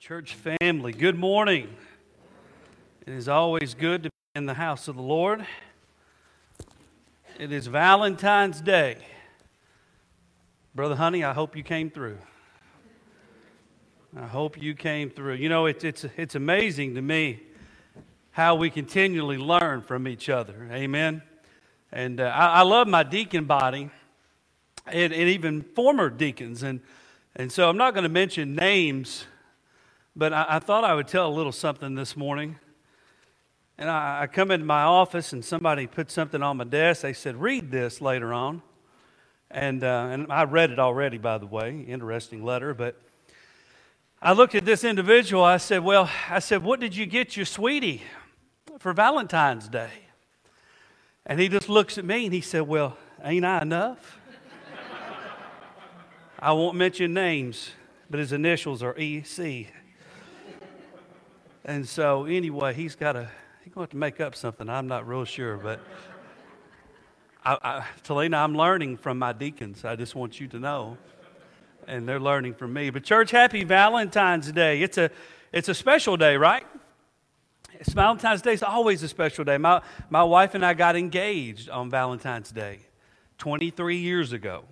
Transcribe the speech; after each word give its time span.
Church 0.00 0.34
family, 0.34 0.92
good 0.92 1.18
morning. 1.18 1.68
It 3.06 3.12
is 3.12 3.28
always 3.28 3.74
good 3.74 4.04
to 4.04 4.08
be 4.08 4.38
in 4.38 4.46
the 4.46 4.54
house 4.54 4.88
of 4.88 4.96
the 4.96 5.02
Lord. 5.02 5.46
It 7.38 7.52
is 7.52 7.66
Valentine's 7.66 8.62
Day. 8.62 8.96
Brother 10.74 10.96
Honey, 10.96 11.22
I 11.22 11.34
hope 11.34 11.54
you 11.54 11.62
came 11.62 11.90
through. 11.90 12.16
I 14.16 14.26
hope 14.26 14.60
you 14.60 14.74
came 14.74 15.10
through. 15.10 15.34
You 15.34 15.50
know, 15.50 15.66
it's, 15.66 15.84
it's, 15.84 16.06
it's 16.16 16.34
amazing 16.34 16.94
to 16.94 17.02
me 17.02 17.40
how 18.30 18.54
we 18.54 18.70
continually 18.70 19.36
learn 19.36 19.82
from 19.82 20.08
each 20.08 20.30
other. 20.30 20.66
Amen. 20.72 21.22
And 21.92 22.20
uh, 22.20 22.24
I, 22.24 22.46
I, 22.46 22.62
love 22.62 22.88
my 22.88 23.02
deacon 23.02 23.44
body 23.44 23.90
and, 24.86 25.12
and 25.12 25.28
even 25.28 25.60
former 25.60 26.08
deacons. 26.08 26.62
And, 26.62 26.80
and 27.36 27.52
so 27.52 27.68
I'm 27.68 27.76
not 27.76 27.92
going 27.92 28.04
to 28.04 28.08
mention 28.08 28.54
names 28.54 29.26
but 30.16 30.32
I, 30.32 30.46
I, 30.48 30.58
thought 30.58 30.84
I 30.84 30.94
would 30.94 31.08
tell 31.08 31.28
a 31.28 31.34
little 31.34 31.52
something 31.52 31.94
this 31.94 32.16
morning. 32.16 32.58
And 33.76 33.90
I, 33.90 34.22
I 34.22 34.26
come 34.26 34.50
into 34.50 34.66
my 34.66 34.82
office 34.82 35.32
and 35.32 35.44
somebody 35.44 35.86
put 35.86 36.10
something 36.10 36.42
on 36.42 36.56
my 36.56 36.64
desk. 36.64 37.02
They 37.02 37.12
said, 37.12 37.36
Read 37.40 37.70
this 37.70 38.00
later 38.00 38.32
on. 38.32 38.62
And, 39.50 39.82
uh, 39.82 40.08
and 40.10 40.32
I 40.32 40.44
read 40.44 40.70
it 40.70 40.78
already, 40.78 41.18
by 41.18 41.38
the 41.38 41.46
way. 41.46 41.80
Interesting 41.80 42.44
letter. 42.44 42.74
But 42.74 43.00
I 44.22 44.32
looked 44.32 44.54
at 44.54 44.64
this 44.64 44.84
individual. 44.84 45.42
I 45.42 45.56
said, 45.56 45.82
Well, 45.82 46.08
I 46.30 46.38
said, 46.38 46.62
what 46.62 46.80
did 46.80 46.96
you 46.96 47.06
get 47.06 47.36
your 47.36 47.46
sweetie 47.46 48.02
for 48.78 48.92
Valentine's 48.92 49.68
Day? 49.68 49.90
And 51.26 51.40
he 51.40 51.48
just 51.48 51.68
looks 51.68 51.98
at 51.98 52.04
me 52.04 52.26
and 52.26 52.34
he 52.34 52.40
said, 52.40 52.62
Well, 52.62 52.96
ain't 53.22 53.44
I 53.44 53.62
enough? 53.62 54.20
I 56.38 56.52
won't 56.52 56.76
mention 56.76 57.14
names, 57.14 57.70
but 58.08 58.20
his 58.20 58.32
initials 58.32 58.82
are 58.82 58.94
EC. 58.96 59.68
And 61.66 61.88
so, 61.88 62.26
anyway, 62.26 62.74
he's 62.74 62.94
got 62.94 63.12
to, 63.12 63.30
he's 63.62 63.72
going 63.72 63.86
to 63.86 63.96
make 63.96 64.20
up 64.20 64.36
something. 64.36 64.68
I'm 64.68 64.86
not 64.86 65.08
real 65.08 65.24
sure, 65.24 65.56
but 65.56 65.80
I, 67.42 67.56
I, 67.62 67.86
Talina, 68.06 68.36
I'm 68.36 68.54
learning 68.54 68.98
from 68.98 69.18
my 69.18 69.32
deacons. 69.32 69.82
I 69.82 69.96
just 69.96 70.14
want 70.14 70.38
you 70.38 70.46
to 70.48 70.58
know. 70.58 70.98
And 71.86 72.06
they're 72.06 72.20
learning 72.20 72.54
from 72.54 72.74
me. 72.74 72.90
But, 72.90 73.04
church, 73.04 73.30
happy 73.30 73.64
Valentine's 73.64 74.52
Day. 74.52 74.82
It's 74.82 74.98
a, 74.98 75.10
it's 75.52 75.70
a 75.70 75.74
special 75.74 76.18
day, 76.18 76.36
right? 76.36 76.66
It's 77.80 77.94
Valentine's 77.94 78.42
Day 78.42 78.52
is 78.52 78.62
always 78.62 79.02
a 79.02 79.08
special 79.08 79.44
day. 79.44 79.56
My, 79.56 79.80
my 80.10 80.22
wife 80.22 80.54
and 80.54 80.64
I 80.64 80.74
got 80.74 80.96
engaged 80.96 81.70
on 81.70 81.88
Valentine's 81.88 82.50
Day 82.50 82.80
23 83.38 83.96
years 83.96 84.32
ago. 84.32 84.64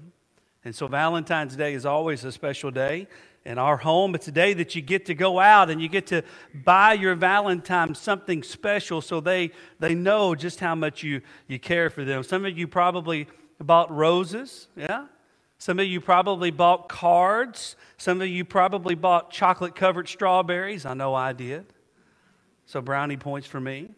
And 0.65 0.75
so 0.75 0.89
Valentine's 0.89 1.57
Day 1.57 1.73
is 1.73 1.87
always 1.87 2.23
a 2.25 2.33
special 2.33 2.71
day 2.71 3.09
in 3.45 3.59
our 3.59 3.77
home. 3.77 4.15
It's 4.15 4.29
a 4.29 4.33
day 4.33 4.55
that 4.55 4.75
you 4.75 4.83
get 4.83 5.07
to 5.07 5.15
go 5.15 5.39
out 5.39 5.71
and 5.71 5.81
you 5.81 5.89
get 5.89 6.07
to 6.09 6.23
buy 6.55 6.93
your 6.95 7.15
Valentine 7.15 7.95
something 7.95 8.43
special 8.43 9.01
so 9.01 9.21
they, 9.21 9.51
they 9.79 9.95
know 9.95 10.35
just 10.35 10.61
how 10.61 10.75
much 10.75 11.03
you, 11.03 11.23
you 11.49 11.59
care 11.59 11.91
for 11.91 12.05
them. 12.05 12.23
Some 12.23 12.45
of 12.45 12.57
you 12.57 12.69
probably 12.69 13.27
bought 13.59 13.91
roses, 13.91 14.69
yeah? 14.77 15.07
Some 15.59 15.79
of 15.79 15.87
you 15.87 16.01
probably 16.01 16.51
bought 16.51 16.89
cards. 16.89 17.77
Some 17.97 18.21
of 18.21 18.27
you 18.27 18.45
probably 18.45 18.97
bought 18.97 19.31
chocolate 19.31 19.77
covered 19.77 20.09
strawberries. 20.09 20.85
I 20.85 20.95
know 20.95 21.15
I 21.15 21.33
did. 21.33 21.67
So, 22.67 22.81
brownie 22.81 23.17
points 23.17 23.47
for 23.47 23.61
me. 23.61 23.91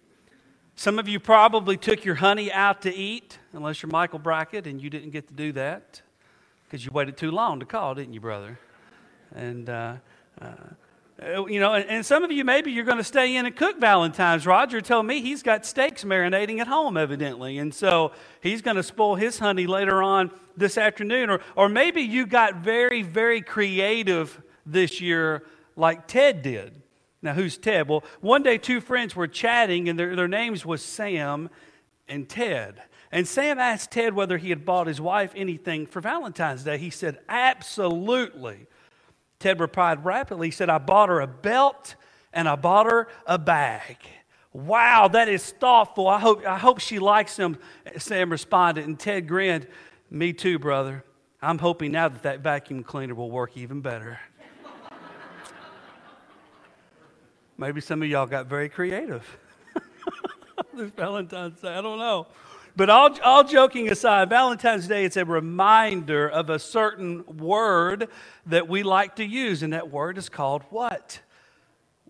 Some 0.76 0.98
of 0.98 1.08
you 1.08 1.20
probably 1.20 1.76
took 1.76 2.04
your 2.04 2.16
honey 2.16 2.52
out 2.52 2.82
to 2.82 2.94
eat, 2.94 3.38
unless 3.52 3.82
you're 3.82 3.90
Michael 3.90 4.18
Brackett 4.18 4.66
and 4.66 4.82
you 4.82 4.90
didn't 4.90 5.10
get 5.10 5.28
to 5.28 5.34
do 5.34 5.52
that 5.52 6.02
because 6.64 6.84
you 6.84 6.90
waited 6.92 7.16
too 7.16 7.30
long 7.30 7.60
to 7.60 7.66
call, 7.66 7.94
didn't 7.94 8.12
you, 8.12 8.20
brother? 8.20 8.58
And, 9.34 9.68
uh, 9.68 9.96
uh, 10.40 10.54
you 11.46 11.60
know, 11.60 11.74
and, 11.74 11.88
and, 11.88 12.06
some 12.06 12.24
of 12.24 12.30
you, 12.32 12.44
maybe 12.44 12.72
you're 12.72 12.84
going 12.84 12.98
to 12.98 13.04
stay 13.04 13.36
in 13.36 13.46
and 13.46 13.54
cook 13.54 13.80
Valentine's. 13.80 14.46
Roger 14.46 14.80
told 14.80 15.06
me 15.06 15.20
he's 15.20 15.42
got 15.42 15.64
steaks 15.64 16.04
marinating 16.04 16.60
at 16.60 16.66
home, 16.66 16.96
evidently. 16.96 17.58
And 17.58 17.72
so 17.72 18.12
he's 18.40 18.62
going 18.62 18.76
to 18.76 18.82
spoil 18.82 19.14
his 19.14 19.38
honey 19.38 19.66
later 19.66 20.02
on 20.02 20.30
this 20.56 20.76
afternoon. 20.76 21.30
Or, 21.30 21.40
or 21.56 21.68
maybe 21.68 22.02
you 22.02 22.26
got 22.26 22.56
very, 22.56 23.02
very 23.02 23.42
creative 23.42 24.40
this 24.66 25.00
year, 25.00 25.44
like 25.76 26.06
Ted 26.06 26.42
did. 26.42 26.82
Now, 27.22 27.32
who's 27.32 27.56
Ted? 27.56 27.88
Well, 27.88 28.04
one 28.20 28.42
day 28.42 28.58
two 28.58 28.80
friends 28.80 29.16
were 29.16 29.26
chatting, 29.26 29.88
and 29.88 29.98
their, 29.98 30.14
their 30.14 30.28
names 30.28 30.66
was 30.66 30.84
Sam 30.84 31.48
and 32.06 32.28
Ted. 32.28 32.82
And 33.10 33.26
Sam 33.26 33.58
asked 33.58 33.92
Ted 33.92 34.12
whether 34.14 34.36
he 34.36 34.50
had 34.50 34.64
bought 34.64 34.86
his 34.86 35.00
wife 35.00 35.32
anything 35.36 35.86
for 35.86 36.00
Valentine's 36.00 36.64
Day. 36.64 36.78
He 36.78 36.90
said, 36.90 37.20
Absolutely. 37.28 38.66
Ted 39.44 39.60
replied 39.60 40.06
rapidly. 40.06 40.46
He 40.46 40.50
said, 40.50 40.70
I 40.70 40.78
bought 40.78 41.10
her 41.10 41.20
a 41.20 41.26
belt 41.26 41.96
and 42.32 42.48
I 42.48 42.56
bought 42.56 42.86
her 42.86 43.08
a 43.26 43.38
bag. 43.38 43.98
Wow, 44.54 45.08
that 45.08 45.28
is 45.28 45.50
thoughtful. 45.50 46.08
I 46.08 46.18
hope, 46.18 46.46
I 46.46 46.56
hope 46.56 46.80
she 46.80 46.98
likes 46.98 47.36
them. 47.36 47.58
Sam 47.98 48.30
responded, 48.30 48.86
and 48.86 48.98
Ted 48.98 49.28
grinned, 49.28 49.66
Me 50.10 50.32
too, 50.32 50.58
brother. 50.58 51.04
I'm 51.42 51.58
hoping 51.58 51.92
now 51.92 52.08
that 52.08 52.22
that 52.22 52.40
vacuum 52.40 52.84
cleaner 52.84 53.14
will 53.14 53.30
work 53.30 53.54
even 53.54 53.82
better. 53.82 54.18
Maybe 57.58 57.82
some 57.82 58.00
of 58.00 58.08
y'all 58.08 58.24
got 58.24 58.46
very 58.46 58.70
creative 58.70 59.26
this 60.72 60.90
Valentine's 60.92 61.60
Day. 61.60 61.74
I 61.74 61.82
don't 61.82 61.98
know. 61.98 62.28
But 62.76 62.90
all, 62.90 63.16
all 63.22 63.44
joking 63.44 63.88
aside, 63.88 64.28
Valentine's 64.30 64.88
Day 64.88 65.04
is 65.04 65.16
a 65.16 65.24
reminder 65.24 66.28
of 66.28 66.50
a 66.50 66.58
certain 66.58 67.24
word 67.24 68.08
that 68.46 68.68
we 68.68 68.82
like 68.82 69.16
to 69.16 69.24
use, 69.24 69.62
and 69.62 69.72
that 69.72 69.92
word 69.92 70.18
is 70.18 70.28
called 70.28 70.62
what? 70.70 71.20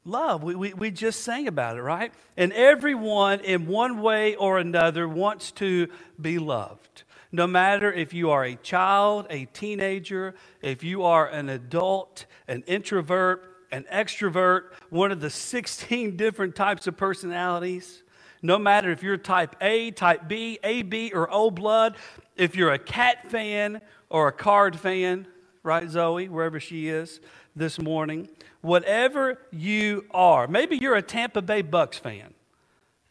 Love. 0.07 0.43
We, 0.43 0.55
we, 0.55 0.73
we 0.73 0.91
just 0.91 1.23
sang 1.23 1.49
about 1.49 1.77
it, 1.77 1.83
right? 1.83 2.13
And 2.39 2.51
everyone, 2.55 3.41
in 3.41 3.67
one 3.67 4.01
way 4.01 4.37
or 4.37 4.59
another, 4.59 5.07
wants 5.07 5.53
to 5.53 5.89
be 6.19 6.39
loved. 6.39 7.03
No 7.31 7.47
matter 7.47 7.93
if 7.93 8.15
you 8.15 8.31
are 8.31 8.45
a 8.45 8.55
child, 8.55 9.27
a 9.29 9.45
teenager, 9.47 10.35
if 10.63 10.83
you 10.83 11.03
are 11.03 11.27
an 11.27 11.51
adult, 11.51 12.25
an 12.49 12.63
introvert, 12.67 13.67
an 13.71 13.85
extrovert, 13.93 14.73
one 14.89 15.13
of 15.13 15.21
the 15.21 15.31
16 15.31 16.17
different 16.17 16.55
types 16.55 16.87
of 16.87 16.97
personalities 16.97 18.04
no 18.45 18.59
matter 18.59 18.91
if 18.91 19.03
you're 19.03 19.17
type 19.17 19.57
A, 19.63 19.91
type 19.91 20.29
B, 20.29 20.59
AB, 20.63 21.13
or 21.15 21.33
O 21.33 21.51
blood, 21.51 21.97
if 22.37 22.55
you're 22.55 22.75
a 22.75 22.79
cat 22.79 23.31
fan 23.31 23.81
or 24.11 24.29
a 24.29 24.33
card 24.33 24.79
fan, 24.79 25.27
right, 25.63 25.89
Zoe, 25.89 26.29
wherever 26.29 26.61
she 26.61 26.89
is 26.89 27.21
this 27.57 27.81
morning, 27.81 28.29
whatever 28.61 29.39
you 29.51 30.05
are, 30.11 30.47
maybe 30.47 30.77
you're 30.77 30.95
a 30.95 31.01
Tampa 31.01 31.41
Bay 31.41 31.63
Bucs 31.63 31.99
fan. 31.99 32.35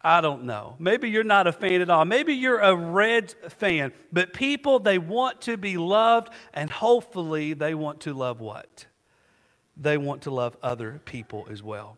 I 0.01 0.21
don't 0.21 0.43
know. 0.43 0.75
Maybe 0.77 1.09
you're 1.09 1.23
not 1.23 1.47
a 1.47 1.51
fan 1.51 1.81
at 1.81 1.89
all. 1.89 2.05
Maybe 2.05 2.35
you're 2.35 2.59
a 2.59 2.75
Reds 2.75 3.35
fan. 3.49 3.91
But 4.11 4.33
people, 4.33 4.77
they 4.77 4.99
want 4.99 5.41
to 5.41 5.57
be 5.57 5.77
loved, 5.77 6.31
and 6.53 6.69
hopefully 6.69 7.53
they 7.53 7.73
want 7.73 8.01
to 8.01 8.13
love 8.13 8.39
what? 8.39 8.85
They 9.75 9.97
want 9.97 10.21
to 10.23 10.31
love 10.31 10.57
other 10.61 11.01
people 11.05 11.47
as 11.49 11.63
well. 11.63 11.97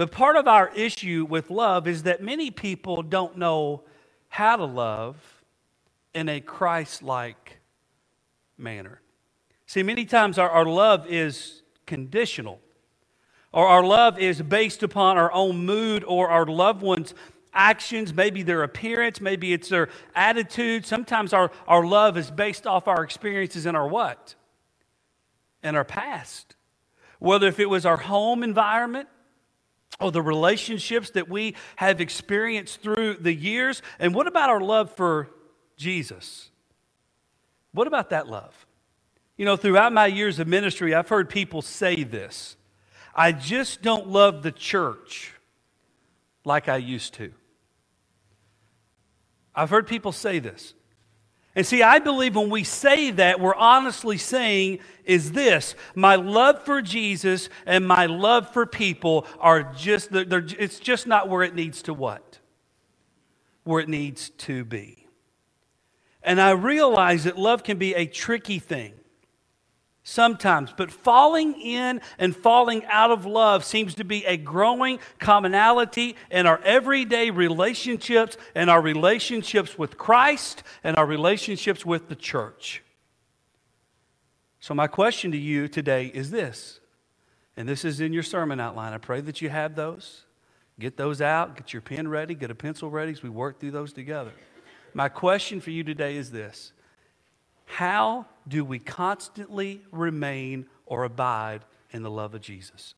But 0.00 0.12
part 0.12 0.36
of 0.36 0.48
our 0.48 0.70
issue 0.74 1.26
with 1.28 1.50
love 1.50 1.86
is 1.86 2.04
that 2.04 2.22
many 2.22 2.50
people 2.50 3.02
don't 3.02 3.36
know 3.36 3.82
how 4.30 4.56
to 4.56 4.64
love 4.64 5.44
in 6.14 6.26
a 6.26 6.40
Christ 6.40 7.02
like 7.02 7.58
manner. 8.56 9.02
See, 9.66 9.82
many 9.82 10.06
times 10.06 10.38
our, 10.38 10.48
our 10.48 10.64
love 10.64 11.06
is 11.06 11.60
conditional, 11.84 12.60
or 13.52 13.66
our 13.66 13.84
love 13.84 14.18
is 14.18 14.40
based 14.40 14.82
upon 14.82 15.18
our 15.18 15.30
own 15.34 15.66
mood 15.66 16.02
or 16.04 16.30
our 16.30 16.46
loved 16.46 16.80
ones' 16.80 17.12
actions, 17.52 18.14
maybe 18.14 18.42
their 18.42 18.62
appearance, 18.62 19.20
maybe 19.20 19.52
it's 19.52 19.68
their 19.68 19.90
attitude. 20.14 20.86
Sometimes 20.86 21.34
our, 21.34 21.50
our 21.68 21.84
love 21.84 22.16
is 22.16 22.30
based 22.30 22.66
off 22.66 22.88
our 22.88 23.04
experiences 23.04 23.66
in 23.66 23.76
our 23.76 23.86
what? 23.86 24.34
In 25.62 25.76
our 25.76 25.84
past. 25.84 26.56
Whether 27.18 27.48
if 27.48 27.60
it 27.60 27.68
was 27.68 27.84
our 27.84 27.98
home 27.98 28.42
environment, 28.42 29.10
or 30.00 30.10
the 30.10 30.22
relationships 30.22 31.10
that 31.10 31.28
we 31.28 31.54
have 31.76 32.00
experienced 32.00 32.82
through 32.82 33.14
the 33.14 33.34
years? 33.34 33.82
And 33.98 34.14
what 34.14 34.26
about 34.26 34.50
our 34.50 34.60
love 34.60 34.94
for 34.96 35.28
Jesus? 35.76 36.50
What 37.72 37.86
about 37.86 38.10
that 38.10 38.28
love? 38.28 38.66
You 39.36 39.44
know, 39.44 39.56
throughout 39.56 39.92
my 39.92 40.06
years 40.06 40.38
of 40.38 40.48
ministry, 40.48 40.94
I've 40.94 41.08
heard 41.08 41.28
people 41.28 41.62
say 41.62 42.04
this 42.04 42.56
I 43.14 43.32
just 43.32 43.82
don't 43.82 44.08
love 44.08 44.42
the 44.42 44.52
church 44.52 45.34
like 46.44 46.68
I 46.68 46.76
used 46.76 47.14
to. 47.14 47.32
I've 49.54 49.70
heard 49.70 49.86
people 49.86 50.12
say 50.12 50.38
this. 50.38 50.74
And 51.56 51.66
see, 51.66 51.82
I 51.82 51.98
believe 51.98 52.36
when 52.36 52.48
we 52.48 52.62
say 52.62 53.10
that, 53.10 53.40
we're 53.40 53.54
honestly 53.54 54.18
saying 54.18 54.78
is 55.04 55.32
this 55.32 55.74
my 55.94 56.14
love 56.14 56.62
for 56.64 56.80
Jesus 56.80 57.48
and 57.66 57.86
my 57.86 58.06
love 58.06 58.52
for 58.52 58.66
people 58.66 59.26
are 59.40 59.64
just, 59.64 60.12
they're, 60.12 60.46
it's 60.58 60.78
just 60.78 61.06
not 61.06 61.28
where 61.28 61.42
it 61.42 61.54
needs 61.54 61.82
to 61.82 61.94
what? 61.94 62.38
Where 63.64 63.80
it 63.80 63.88
needs 63.88 64.30
to 64.30 64.64
be. 64.64 65.08
And 66.22 66.40
I 66.40 66.50
realize 66.50 67.24
that 67.24 67.38
love 67.38 67.64
can 67.64 67.78
be 67.78 67.94
a 67.94 68.06
tricky 68.06 68.58
thing. 68.58 68.94
Sometimes, 70.02 70.72
but 70.76 70.90
falling 70.90 71.60
in 71.60 72.00
and 72.18 72.34
falling 72.34 72.84
out 72.86 73.10
of 73.10 73.26
love 73.26 73.64
seems 73.64 73.94
to 73.96 74.04
be 74.04 74.24
a 74.26 74.36
growing 74.36 74.98
commonality 75.18 76.16
in 76.30 76.46
our 76.46 76.60
everyday 76.64 77.30
relationships 77.30 78.36
and 78.54 78.70
our 78.70 78.80
relationships 78.80 79.78
with 79.78 79.98
Christ 79.98 80.62
and 80.82 80.96
our 80.96 81.06
relationships 81.06 81.84
with 81.84 82.08
the 82.08 82.16
church. 82.16 82.82
So, 84.60 84.74
my 84.74 84.86
question 84.86 85.30
to 85.32 85.38
you 85.38 85.68
today 85.68 86.06
is 86.06 86.30
this, 86.30 86.80
and 87.56 87.68
this 87.68 87.84
is 87.84 88.00
in 88.00 88.12
your 88.12 88.22
sermon 88.22 88.60
outline. 88.60 88.92
I 88.92 88.98
pray 88.98 89.20
that 89.22 89.40
you 89.40 89.48
have 89.48 89.74
those. 89.74 90.24
Get 90.78 90.96
those 90.96 91.20
out, 91.20 91.56
get 91.56 91.74
your 91.74 91.82
pen 91.82 92.08
ready, 92.08 92.34
get 92.34 92.50
a 92.50 92.54
pencil 92.54 92.90
ready 92.90 93.12
as 93.12 93.22
we 93.22 93.28
work 93.28 93.60
through 93.60 93.72
those 93.72 93.92
together. 93.92 94.32
My 94.94 95.08
question 95.08 95.60
for 95.60 95.70
you 95.70 95.84
today 95.84 96.16
is 96.16 96.30
this 96.30 96.72
How 97.66 98.26
do 98.50 98.64
we 98.64 98.78
constantly 98.78 99.80
remain 99.92 100.66
or 100.84 101.04
abide 101.04 101.64
in 101.92 102.02
the 102.02 102.10
love 102.10 102.34
of 102.34 102.42
Jesus? 102.42 102.94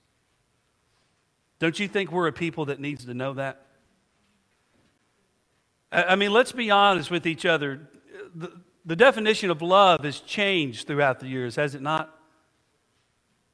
Don't 1.58 1.78
you 1.78 1.86
think 1.86 2.10
we're 2.10 2.26
a 2.26 2.32
people 2.32 2.64
that 2.66 2.80
needs 2.80 3.04
to 3.04 3.14
know 3.14 3.34
that? 3.34 3.66
I 5.92 6.16
mean, 6.16 6.32
let's 6.32 6.52
be 6.52 6.70
honest 6.70 7.10
with 7.10 7.26
each 7.26 7.44
other. 7.44 7.88
The, 8.34 8.50
the 8.84 8.96
definition 8.96 9.50
of 9.50 9.60
love 9.60 10.04
has 10.04 10.20
changed 10.20 10.86
throughout 10.86 11.20
the 11.20 11.28
years, 11.28 11.56
has 11.56 11.74
it 11.74 11.82
not? 11.82 12.18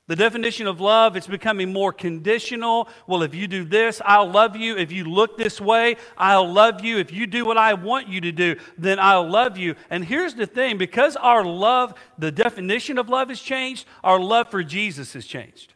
The 0.09 0.17
definition 0.17 0.67
of 0.67 0.81
love, 0.81 1.17
it's 1.17 1.27
becoming 1.27 1.71
more 1.71 1.93
conditional. 1.93 2.89
Well, 3.07 3.23
if 3.23 3.35
you 3.35 3.47
do 3.47 3.65
this, 3.65 4.01
I'll 4.05 4.31
love 4.31 4.57
you. 4.57 4.77
If 4.77 4.91
you 4.91 5.05
look 5.05 5.37
this 5.37 5.61
way, 5.61 5.97
I'll 6.17 6.51
love 6.51 6.83
you. 6.83 6.99
If 6.99 7.13
you 7.13 7.27
do 7.27 7.45
what 7.45 7.59
I 7.59 7.75
want 7.75 8.09
you 8.09 8.23
to 8.23 8.33
do, 8.33 8.57
then 8.79 8.99
I'll 8.99 9.29
love 9.29 9.59
you. 9.59 9.75
And 9.91 10.03
here's 10.03 10.35
the 10.35 10.47
thing 10.47 10.79
because 10.79 11.15
our 11.17 11.45
love, 11.45 11.93
the 12.17 12.33
definition 12.33 12.97
of 12.97 13.11
love 13.11 13.29
has 13.29 13.41
changed, 13.41 13.87
our 14.03 14.19
love 14.19 14.51
for 14.51 14.65
Jesus 14.65 15.13
has 15.13 15.27
changed. 15.27 15.75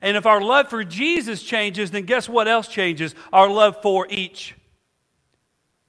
And 0.00 0.16
if 0.16 0.24
our 0.24 0.40
love 0.40 0.70
for 0.70 0.82
Jesus 0.82 1.42
changes, 1.42 1.90
then 1.90 2.04
guess 2.04 2.30
what 2.30 2.48
else 2.48 2.66
changes? 2.66 3.14
Our 3.30 3.50
love 3.50 3.82
for 3.82 4.06
each 4.08 4.56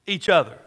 each 0.06 0.28
other. 0.28 0.58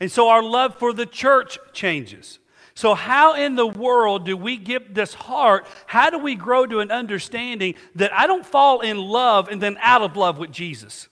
And 0.00 0.10
so 0.10 0.28
our 0.28 0.42
love 0.42 0.76
for 0.80 0.92
the 0.92 1.06
church 1.06 1.58
changes. 1.72 2.40
So, 2.78 2.94
how 2.94 3.34
in 3.34 3.56
the 3.56 3.66
world 3.66 4.24
do 4.24 4.36
we 4.36 4.56
get 4.56 4.94
this 4.94 5.12
heart? 5.12 5.66
How 5.86 6.10
do 6.10 6.18
we 6.20 6.36
grow 6.36 6.64
to 6.64 6.78
an 6.78 6.92
understanding 6.92 7.74
that 7.96 8.12
I 8.12 8.28
don't 8.28 8.46
fall 8.46 8.82
in 8.82 8.98
love 8.98 9.48
and 9.48 9.60
then 9.60 9.76
out 9.80 10.02
of 10.02 10.16
love 10.16 10.38
with 10.38 10.52
Jesus? 10.52 11.08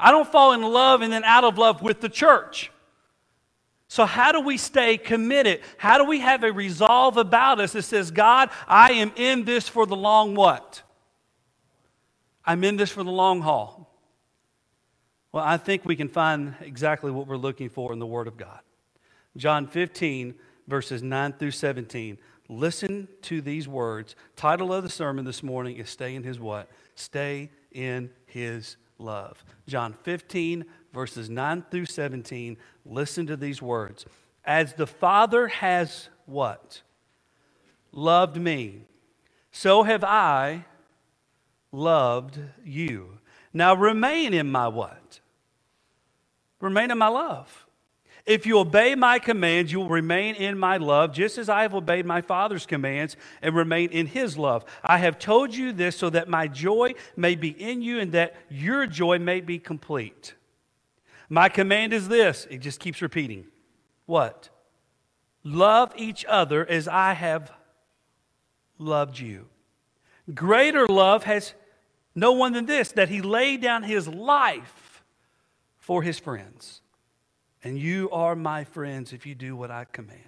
I 0.00 0.10
don't 0.10 0.26
fall 0.26 0.54
in 0.54 0.62
love 0.62 1.02
and 1.02 1.12
then 1.12 1.24
out 1.24 1.44
of 1.44 1.58
love 1.58 1.82
with 1.82 2.00
the 2.00 2.08
church. 2.08 2.70
So, 3.86 4.06
how 4.06 4.32
do 4.32 4.40
we 4.40 4.56
stay 4.56 4.96
committed? 4.96 5.60
How 5.76 5.98
do 5.98 6.04
we 6.04 6.20
have 6.20 6.42
a 6.42 6.50
resolve 6.50 7.18
about 7.18 7.60
us 7.60 7.74
that 7.74 7.82
says, 7.82 8.10
God, 8.10 8.48
I 8.66 8.92
am 8.92 9.12
in 9.14 9.44
this 9.44 9.68
for 9.68 9.84
the 9.84 9.94
long 9.94 10.34
what? 10.34 10.82
I'm 12.46 12.64
in 12.64 12.78
this 12.78 12.90
for 12.90 13.04
the 13.04 13.10
long 13.10 13.42
haul. 13.42 13.94
Well, 15.32 15.44
I 15.44 15.58
think 15.58 15.84
we 15.84 15.96
can 15.96 16.08
find 16.08 16.54
exactly 16.62 17.10
what 17.10 17.26
we're 17.26 17.36
looking 17.36 17.68
for 17.68 17.92
in 17.92 17.98
the 17.98 18.06
Word 18.06 18.26
of 18.26 18.38
God. 18.38 18.60
John 19.36 19.66
15, 19.66 20.34
verses 20.68 21.02
9 21.02 21.32
through 21.34 21.50
17. 21.52 22.18
Listen 22.48 23.08
to 23.22 23.40
these 23.40 23.66
words. 23.66 24.14
Title 24.36 24.72
of 24.72 24.82
the 24.82 24.90
sermon 24.90 25.24
this 25.24 25.42
morning 25.42 25.76
is 25.76 25.88
Stay 25.88 26.14
in 26.14 26.22
His 26.22 26.38
what? 26.38 26.68
Stay 26.94 27.50
in 27.70 28.10
His 28.26 28.76
love. 28.98 29.44
John 29.66 29.94
15, 30.02 30.64
verses 30.92 31.30
9 31.30 31.64
through 31.70 31.86
17. 31.86 32.56
Listen 32.84 33.26
to 33.26 33.36
these 33.36 33.62
words. 33.62 34.04
As 34.44 34.74
the 34.74 34.86
Father 34.86 35.48
has 35.48 36.08
what? 36.26 36.82
Loved 37.92 38.36
me, 38.36 38.86
so 39.50 39.82
have 39.82 40.02
I 40.02 40.64
loved 41.70 42.38
you. 42.64 43.18
Now 43.52 43.74
remain 43.74 44.32
in 44.32 44.50
my 44.50 44.68
what? 44.68 45.20
Remain 46.60 46.90
in 46.90 46.98
my 46.98 47.08
love. 47.08 47.66
If 48.24 48.46
you 48.46 48.58
obey 48.58 48.94
my 48.94 49.18
commands, 49.18 49.72
you 49.72 49.80
will 49.80 49.88
remain 49.88 50.36
in 50.36 50.56
my 50.56 50.76
love, 50.76 51.12
just 51.12 51.38
as 51.38 51.48
I 51.48 51.62
have 51.62 51.74
obeyed 51.74 52.06
my 52.06 52.20
Father's 52.20 52.66
commands 52.66 53.16
and 53.40 53.54
remain 53.54 53.90
in 53.90 54.06
his 54.06 54.38
love. 54.38 54.64
I 54.84 54.98
have 54.98 55.18
told 55.18 55.54
you 55.54 55.72
this 55.72 55.96
so 55.96 56.08
that 56.10 56.28
my 56.28 56.46
joy 56.46 56.94
may 57.16 57.34
be 57.34 57.48
in 57.48 57.82
you 57.82 57.98
and 57.98 58.12
that 58.12 58.36
your 58.48 58.86
joy 58.86 59.18
may 59.18 59.40
be 59.40 59.58
complete. 59.58 60.34
My 61.28 61.48
command 61.48 61.92
is 61.92 62.08
this, 62.08 62.46
it 62.50 62.58
just 62.58 62.78
keeps 62.78 63.02
repeating. 63.02 63.46
What? 64.06 64.50
Love 65.42 65.92
each 65.96 66.24
other 66.28 66.64
as 66.64 66.86
I 66.86 67.14
have 67.14 67.50
loved 68.78 69.18
you. 69.18 69.46
Greater 70.32 70.86
love 70.86 71.24
has 71.24 71.54
no 72.14 72.32
one 72.32 72.52
than 72.52 72.66
this, 72.66 72.92
that 72.92 73.08
he 73.08 73.22
laid 73.22 73.62
down 73.62 73.82
his 73.82 74.06
life 74.06 75.02
for 75.78 76.02
his 76.02 76.18
friends. 76.18 76.81
And 77.64 77.78
you 77.78 78.10
are 78.10 78.34
my 78.34 78.64
friends 78.64 79.12
if 79.12 79.24
you 79.26 79.34
do 79.34 79.54
what 79.54 79.70
I 79.70 79.84
command. 79.84 80.20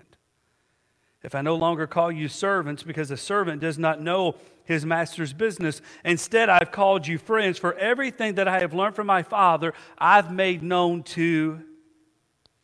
If 1.23 1.35
I 1.35 1.41
no 1.41 1.57
longer 1.57 1.87
call 1.87 2.13
you 2.13 2.29
servants, 2.29 2.83
because 2.83 3.11
a 3.11 3.17
servant 3.17 3.61
does 3.61 3.79
not 3.79 4.01
know 4.01 4.37
his 4.65 4.85
master's 4.85 5.33
business, 5.33 5.81
instead 6.05 6.49
I've 6.51 6.71
called 6.71 7.07
you 7.07 7.17
friends, 7.19 7.59
for 7.59 7.75
everything 7.75 8.35
that 8.35 8.47
I 8.47 8.61
have 8.61 8.75
learned 8.75 8.95
from 8.95 9.07
my 9.07 9.23
Father, 9.23 9.73
I've 9.97 10.31
made 10.31 10.63
known 10.63 11.03
to 11.05 11.63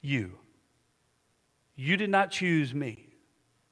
you. 0.03 0.33
You 1.75 1.97
did 1.97 2.11
not 2.11 2.31
choose 2.31 2.75
me, 2.75 3.07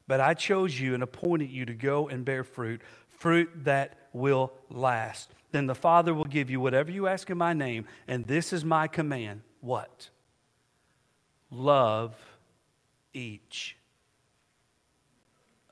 but 0.07 0.21
I 0.21 0.33
chose 0.33 0.81
you 0.81 0.95
and 0.95 1.03
appointed 1.03 1.51
you 1.51 1.67
to 1.67 1.75
go 1.75 2.09
and 2.09 2.25
bear 2.25 2.43
fruit, 2.43 2.81
fruit 3.09 3.51
that 3.65 4.09
will 4.15 4.55
last. 4.71 5.31
Then 5.53 5.67
the 5.67 5.75
Father 5.75 6.15
will 6.15 6.25
give 6.25 6.49
you 6.49 6.61
whatever 6.61 6.91
you 6.91 7.07
ask 7.07 7.29
in 7.29 7.37
my 7.37 7.53
name, 7.53 7.85
and 8.07 8.27
this 8.27 8.55
is 8.55 8.65
my 8.65 8.89
command. 8.89 9.43
What? 9.61 10.09
Love 11.51 12.15
each 13.13 13.77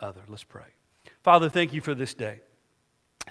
other. 0.00 0.20
Let's 0.28 0.44
pray. 0.44 0.62
Father, 1.22 1.48
thank 1.48 1.72
you 1.72 1.80
for 1.80 1.94
this 1.94 2.14
day. 2.14 2.40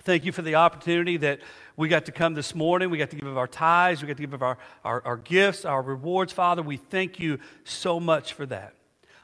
Thank 0.03 0.25
you 0.25 0.31
for 0.31 0.41
the 0.41 0.55
opportunity 0.55 1.17
that 1.17 1.39
we 1.77 1.87
got 1.87 2.05
to 2.05 2.11
come 2.11 2.33
this 2.33 2.53
morning. 2.53 2.89
We 2.89 2.97
got 2.97 3.09
to 3.11 3.15
give 3.15 3.27
of 3.27 3.37
our 3.37 3.47
tithes. 3.47 4.01
We 4.01 4.07
got 4.07 4.17
to 4.17 4.23
give 4.23 4.33
of 4.33 4.43
our, 4.43 4.57
our, 4.83 5.01
our 5.05 5.17
gifts, 5.17 5.65
our 5.65 5.81
rewards, 5.81 6.31
Father. 6.31 6.61
We 6.61 6.77
thank 6.77 7.19
you 7.19 7.39
so 7.63 7.99
much 7.99 8.33
for 8.33 8.45
that. 8.47 8.73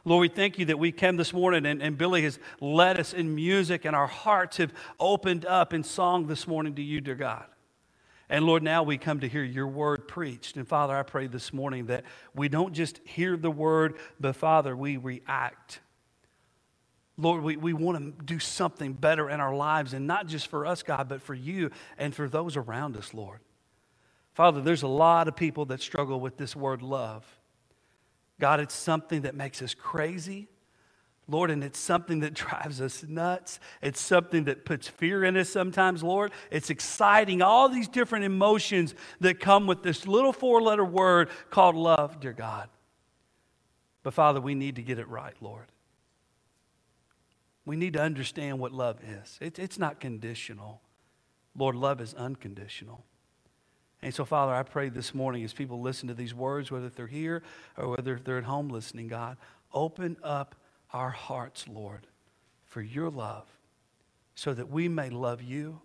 Lord, 0.03 0.21
we 0.21 0.27
thank 0.29 0.57
you 0.57 0.65
that 0.65 0.79
we 0.79 0.91
came 0.91 1.17
this 1.17 1.33
morning 1.33 1.65
and, 1.65 1.81
and 1.81 1.97
Billy 1.97 2.24
has 2.24 2.39
led 2.59 3.00
us 3.00 3.13
in 3.13 3.35
music 3.35 3.85
and 3.85 3.95
our 3.95 4.07
hearts 4.07 4.57
have 4.57 4.74
opened 5.00 5.46
up 5.46 5.74
in 5.74 5.84
song 5.84 6.25
this 6.25 6.48
morning 6.48 6.74
to 6.75 6.81
you, 6.81 7.01
dear 7.01 7.15
God. 7.15 7.46
And 8.31 8.45
Lord, 8.45 8.63
now 8.63 8.81
we 8.83 8.97
come 8.97 9.19
to 9.19 9.27
hear 9.27 9.43
your 9.43 9.67
word 9.67 10.07
preached. 10.07 10.55
And 10.55 10.65
Father, 10.65 10.95
I 10.95 11.03
pray 11.03 11.27
this 11.27 11.51
morning 11.51 11.88
that 11.88 12.05
we 12.33 12.47
don't 12.47 12.71
just 12.71 13.01
hear 13.03 13.35
the 13.35 13.51
word, 13.51 13.97
but 14.21 14.38
Father, 14.38 14.73
we 14.73 14.95
react. 14.95 15.81
Lord, 17.17 17.43
we, 17.43 17.57
we 17.57 17.73
want 17.73 18.17
to 18.17 18.23
do 18.23 18.39
something 18.39 18.93
better 18.93 19.29
in 19.29 19.41
our 19.41 19.53
lives, 19.53 19.93
and 19.93 20.07
not 20.07 20.27
just 20.27 20.47
for 20.47 20.65
us, 20.65 20.81
God, 20.81 21.09
but 21.09 21.21
for 21.21 21.33
you 21.33 21.71
and 21.97 22.15
for 22.15 22.29
those 22.29 22.55
around 22.55 22.95
us, 22.95 23.13
Lord. 23.13 23.41
Father, 24.33 24.61
there's 24.61 24.83
a 24.83 24.88
lot 24.88 25.27
of 25.27 25.35
people 25.35 25.65
that 25.65 25.81
struggle 25.81 26.21
with 26.21 26.38
this 26.38 26.55
word 26.55 26.81
love. 26.81 27.25
God, 28.39 28.61
it's 28.61 28.73
something 28.73 29.23
that 29.23 29.35
makes 29.35 29.61
us 29.61 29.73
crazy. 29.73 30.47
Lord, 31.31 31.50
and 31.50 31.63
it's 31.63 31.79
something 31.79 32.19
that 32.19 32.33
drives 32.35 32.81
us 32.81 33.03
nuts. 33.07 33.59
It's 33.81 34.00
something 34.00 34.43
that 34.43 34.65
puts 34.65 34.88
fear 34.88 35.23
in 35.23 35.38
us 35.38 35.50
sometimes, 35.50 36.03
Lord. 36.03 36.31
It's 36.51 36.69
exciting, 36.69 37.41
all 37.41 37.69
these 37.69 37.88
different 37.88 38.25
emotions 38.25 38.93
that 39.21 39.39
come 39.39 39.65
with 39.65 39.81
this 39.81 40.05
little 40.05 40.33
four 40.33 40.61
letter 40.61 40.85
word 40.85 41.29
called 41.50 41.75
love, 41.75 42.19
dear 42.19 42.33
God. 42.33 42.69
But 44.03 44.13
Father, 44.13 44.41
we 44.41 44.55
need 44.55 44.75
to 44.75 44.83
get 44.83 45.00
it 45.00 45.07
right, 45.07 45.35
Lord. 45.41 45.67
We 47.63 47.75
need 47.75 47.93
to 47.93 48.01
understand 48.01 48.59
what 48.59 48.71
love 48.71 49.00
is. 49.03 49.38
It, 49.39 49.59
it's 49.59 49.79
not 49.79 50.00
conditional. 50.00 50.81
Lord, 51.55 51.75
love 51.75 52.01
is 52.01 52.13
unconditional. 52.13 53.05
And 54.01 54.13
so, 54.13 54.25
Father, 54.25 54.53
I 54.53 54.63
pray 54.63 54.89
this 54.89 55.13
morning 55.13 55.43
as 55.43 55.53
people 55.53 55.79
listen 55.79 56.07
to 56.07 56.15
these 56.15 56.33
words, 56.33 56.71
whether 56.71 56.89
they're 56.89 57.05
here 57.05 57.43
or 57.77 57.89
whether 57.89 58.19
they're 58.23 58.39
at 58.39 58.45
home 58.45 58.69
listening, 58.69 59.07
God, 59.07 59.38
open 59.73 60.17
up 60.23 60.55
our 60.93 61.10
hearts, 61.10 61.65
Lord, 61.67 62.07
for 62.65 62.81
your 62.81 63.10
love, 63.10 63.45
so 64.36 64.53
that 64.53 64.69
we 64.69 64.88
may 64.88 65.10
love 65.10 65.41
you, 65.41 65.81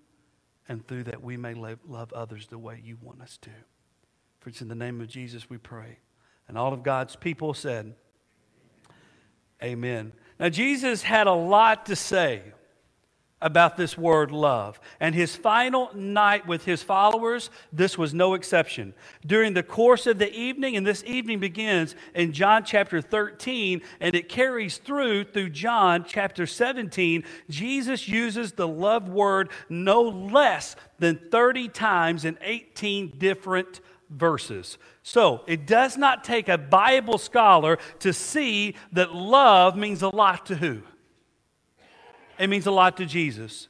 and 0.68 0.86
through 0.86 1.04
that 1.04 1.22
we 1.22 1.36
may 1.36 1.54
love 1.54 2.12
others 2.12 2.48
the 2.48 2.58
way 2.58 2.80
you 2.82 2.96
want 3.02 3.22
us 3.22 3.38
to. 3.42 3.50
For 4.40 4.50
it's 4.50 4.62
in 4.62 4.68
the 4.68 4.74
name 4.74 5.00
of 5.00 5.08
Jesus 5.08 5.48
we 5.50 5.58
pray. 5.58 5.98
And 6.48 6.56
all 6.56 6.72
of 6.72 6.82
God's 6.82 7.16
people 7.16 7.54
said, 7.54 7.94
Amen. 9.62 10.12
Now, 10.38 10.50
Jesus 10.50 11.02
had 11.02 11.26
a 11.26 11.32
lot 11.32 11.86
to 11.86 11.96
say 11.96 12.42
about 13.42 13.76
this 13.76 13.98
word 13.98 14.32
love. 14.32 14.80
And 14.98 15.14
his 15.14 15.36
final 15.36 15.90
night 15.94 16.46
with 16.46 16.64
his 16.64 16.82
followers, 16.82 17.50
this 17.70 17.98
was 17.98 18.14
no 18.14 18.32
exception. 18.32 18.94
During 19.26 19.52
the 19.52 19.62
course 19.62 20.06
of 20.06 20.18
the 20.18 20.32
evening, 20.32 20.76
and 20.76 20.86
this 20.86 21.04
evening 21.04 21.40
begins 21.40 21.94
in 22.14 22.32
John 22.32 22.64
chapter 22.64 23.02
13, 23.02 23.82
and 24.00 24.14
it 24.14 24.30
carries 24.30 24.78
through 24.78 25.24
through 25.24 25.50
John 25.50 26.04
chapter 26.08 26.46
17, 26.46 27.24
Jesus 27.50 28.08
uses 28.08 28.52
the 28.52 28.68
love 28.68 29.08
word 29.08 29.50
no 29.68 30.02
less 30.02 30.74
than 30.98 31.20
30 31.30 31.68
times 31.68 32.24
in 32.24 32.38
18 32.40 33.18
different 33.18 33.80
verses. 34.08 34.78
So 35.02 35.42
it 35.46 35.66
does 35.66 35.98
not 35.98 36.24
take 36.24 36.48
a 36.48 36.56
Bible 36.56 37.18
scholar 37.18 37.78
to 37.98 38.12
see 38.12 38.76
that 38.92 39.14
love 39.14 39.76
means 39.76 40.02
a 40.02 40.08
lot 40.08 40.46
to 40.46 40.56
who? 40.56 40.82
It 42.38 42.48
means 42.48 42.66
a 42.66 42.70
lot 42.70 42.96
to 42.98 43.06
Jesus. 43.06 43.68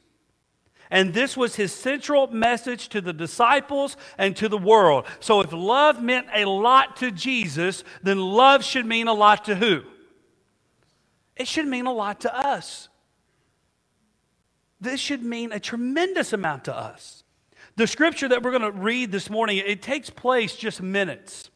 And 0.89 1.13
this 1.13 1.35
was 1.35 1.55
his 1.55 1.73
central 1.73 2.27
message 2.27 2.89
to 2.89 3.01
the 3.01 3.13
disciples 3.13 3.97
and 4.17 4.35
to 4.37 4.47
the 4.47 4.57
world. 4.57 5.05
So 5.19 5.41
if 5.41 5.51
love 5.51 6.01
meant 6.01 6.27
a 6.33 6.45
lot 6.45 6.97
to 6.97 7.11
Jesus, 7.11 7.83
then 8.03 8.19
love 8.19 8.63
should 8.63 8.85
mean 8.85 9.07
a 9.07 9.13
lot 9.13 9.45
to 9.45 9.55
who? 9.55 9.83
It 11.35 11.47
should 11.47 11.67
mean 11.67 11.85
a 11.85 11.93
lot 11.93 12.21
to 12.21 12.35
us. 12.35 12.87
This 14.79 14.99
should 14.99 15.23
mean 15.23 15.51
a 15.51 15.59
tremendous 15.59 16.33
amount 16.33 16.65
to 16.65 16.75
us. 16.75 17.23
The 17.75 17.87
scripture 17.87 18.27
that 18.29 18.41
we're 18.41 18.51
going 18.51 18.61
to 18.61 18.71
read 18.71 19.11
this 19.11 19.29
morning, 19.29 19.57
it 19.57 19.81
takes 19.81 20.09
place 20.09 20.55
just 20.55 20.81
minutes 20.81 21.49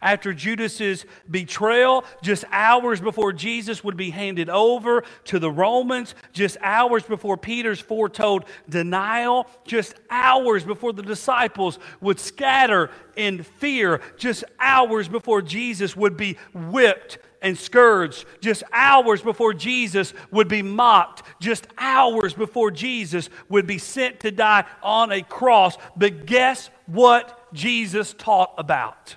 after 0.00 0.32
Judas's 0.32 1.04
betrayal, 1.30 2.04
just 2.22 2.44
hours 2.50 3.00
before 3.00 3.32
Jesus 3.32 3.82
would 3.82 3.96
be 3.96 4.10
handed 4.10 4.48
over 4.48 5.04
to 5.24 5.38
the 5.38 5.50
Romans, 5.50 6.14
just 6.32 6.56
hours 6.60 7.02
before 7.02 7.36
Peter's 7.36 7.80
foretold 7.80 8.44
denial, 8.68 9.46
just 9.64 9.94
hours 10.10 10.64
before 10.64 10.92
the 10.92 11.02
disciples 11.02 11.78
would 12.00 12.20
scatter 12.20 12.90
in 13.16 13.42
fear, 13.42 14.00
just 14.16 14.44
hours 14.60 15.08
before 15.08 15.42
Jesus 15.42 15.96
would 15.96 16.16
be 16.16 16.36
whipped 16.52 17.18
and 17.42 17.56
scourged, 17.56 18.24
just 18.40 18.62
hours 18.72 19.22
before 19.22 19.54
Jesus 19.54 20.12
would 20.30 20.48
be 20.48 20.62
mocked, 20.62 21.22
just 21.40 21.66
hours 21.78 22.34
before 22.34 22.70
Jesus 22.70 23.28
would 23.48 23.66
be 23.66 23.78
sent 23.78 24.20
to 24.20 24.30
die 24.30 24.64
on 24.82 25.12
a 25.12 25.22
cross. 25.22 25.76
But 25.96 26.26
guess 26.26 26.70
what 26.86 27.52
Jesus 27.52 28.14
taught 28.14 28.54
about? 28.58 29.16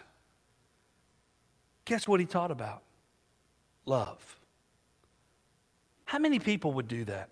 Guess 1.90 2.08
what 2.08 2.20
he 2.20 2.28
taught 2.28 2.52
about? 2.52 2.84
Love. 3.88 4.38
How 6.06 6.20
many 6.20 6.38
people 6.38 6.74
would 6.74 6.88
do 6.88 7.04
that? 7.06 7.30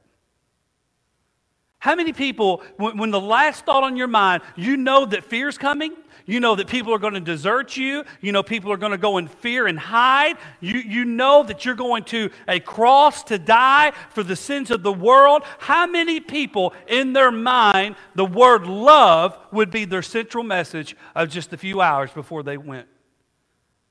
How 1.78 1.94
many 1.94 2.12
people, 2.12 2.64
when, 2.78 3.12
the 3.12 3.20
last 3.20 3.66
thought 3.66 3.84
on 3.84 3.96
your 3.96 4.08
mind, 4.08 4.42
you 4.56 4.76
know 4.76 5.06
that 5.06 5.26
fear's 5.26 5.60
coming, 5.60 5.94
you 6.26 6.40
know 6.40 6.56
that 6.56 6.66
people 6.66 6.92
are 6.92 6.98
going 6.98 7.14
to 7.14 7.20
desert 7.20 7.78
you, 7.78 8.04
you 8.20 8.32
know 8.32 8.42
people 8.42 8.72
are 8.72 8.78
going 8.78 8.94
to 8.94 8.98
go 8.98 9.20
in 9.20 9.28
fear 9.28 9.68
and 9.68 9.78
hide, 9.78 10.38
you, 10.60 10.80
you 10.80 11.06
know 11.06 11.44
that 11.44 11.64
you're 11.64 11.76
going 11.76 12.04
to 12.06 12.32
a 12.48 12.60
cross 12.60 13.24
to 13.26 13.38
die 13.38 13.92
for 14.10 14.24
the 14.24 14.36
sins 14.36 14.72
of 14.72 14.82
the 14.82 14.92
world. 14.92 15.44
How 15.60 15.86
many 15.86 16.20
people 16.20 16.74
in 16.88 17.14
their 17.14 17.30
mind, 17.30 17.96
the 18.16 18.26
word 18.26 18.66
love 18.66 19.38
would 19.52 19.70
be 19.70 19.86
their 19.86 20.02
central 20.02 20.44
message 20.44 20.96
of 21.14 21.30
just 21.30 21.54
a 21.54 21.58
few 21.58 21.80
hours 21.80 22.10
before 22.12 22.42
they 22.42 22.58
went 22.58 22.88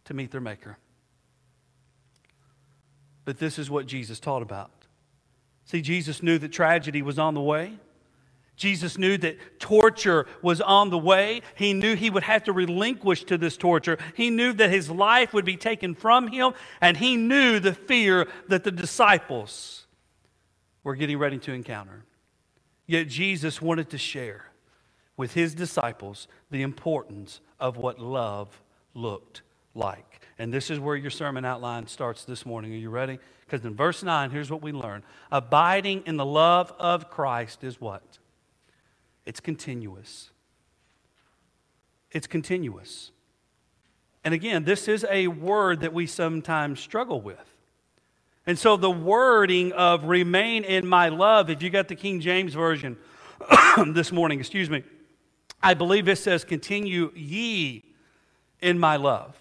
to 0.07 0.15
meet 0.15 0.31
their 0.31 0.41
Maker. 0.41 0.79
But 3.25 3.39
this 3.39 3.59
is 3.59 3.69
what 3.69 3.87
Jesus 3.87 4.19
taught 4.19 4.43
about. 4.43 4.71
See, 5.65 5.83
Jesus 5.83 6.23
knew 6.23 6.39
that 6.39 6.53
tragedy 6.53 7.03
was 7.03 7.19
on 7.19 7.35
the 7.35 7.41
way. 7.41 7.79
Jesus 8.55 8.97
knew 8.97 9.19
that 9.19 9.61
torture 9.61 10.27
was 10.41 10.61
on 10.63 10.89
the 10.91 10.99
way. 10.99 11.43
He 11.57 11.75
knew 11.75 11.95
he 11.95 12.09
would 12.09 12.23
have 12.23 12.45
to 12.45 12.53
relinquish 12.53 13.25
to 13.25 13.37
this 13.37 13.57
torture. 13.57 13.99
He 14.15 14.31
knew 14.31 14.53
that 14.55 14.71
his 14.71 14.89
life 14.89 15.35
would 15.35 15.45
be 15.45 15.57
taken 15.57 15.95
from 15.95 16.29
him, 16.29 16.55
and 16.81 16.97
he 16.97 17.17
knew 17.17 17.61
the 17.61 17.75
fear 17.75 18.29
that 18.49 18.65
the 18.65 18.71
disciples 18.71 19.87
were 20.85 20.95
getting 20.95 21.19
ready 21.19 21.39
to 21.39 21.53
encounter. 21.53 22.05
Yet 22.87 23.09
Jesus 23.09 23.61
wanted 23.61 23.91
to 23.91 23.99
share 23.99 24.53
with 25.17 25.35
his 25.35 25.55
disciples 25.55 26.29
the 26.51 26.63
importance 26.63 27.41
of 27.59 27.77
what 27.77 27.99
love 27.99 28.63
looked 28.95 29.43
like. 29.77 30.21
And 30.39 30.53
this 30.53 30.71
is 30.71 30.79
where 30.79 30.97
your 30.97 31.11
sermon 31.11 31.45
outline 31.45 31.87
starts 31.87 32.25
this 32.25 32.45
morning. 32.45 32.73
Are 32.73 32.77
you 32.77 32.91
ready? 32.91 33.19
Because 33.45 33.65
in 33.65 33.75
verse 33.75 34.03
9, 34.03 34.31
here's 34.31 34.51
what 34.51 34.63
we 34.63 34.73
learn 34.73 35.03
Abiding 35.31 36.03
in 36.07 36.17
the 36.17 36.27
love 36.27 36.73
of 36.79 37.11
Christ 37.11 37.65
is 37.65 37.81
what? 37.81 38.19
It's 39.25 39.41
continuous. 39.41 40.31
It's 42.11 42.27
continuous. 42.27 43.11
And 44.25 44.35
again, 44.35 44.65
this 44.65 44.89
is 44.89 45.07
a 45.09 45.29
word 45.29 45.81
that 45.81 45.93
we 45.93 46.07
sometimes 46.07 46.81
struggle 46.81 47.21
with. 47.21 47.55
And 48.47 48.59
so 48.59 48.77
the 48.77 48.91
wording 48.91 49.73
of 49.73 50.05
remain 50.05 50.65
in 50.65 50.87
my 50.87 51.09
love, 51.09 51.51
if 51.51 51.63
you 51.63 51.71
got 51.71 51.89
the 51.89 51.97
King 51.97 52.21
James 52.21 52.55
Version 52.55 52.97
this 53.89 54.13
morning, 54.13 54.39
excuse 54.39 54.71
me, 54.71 54.85
I 55.63 55.75
believe 55.75 56.09
it 56.09 56.17
says 56.17 56.45
continue 56.45 57.13
ye 57.15 57.85
in 58.61 58.79
my 58.79 58.97
love. 58.97 59.37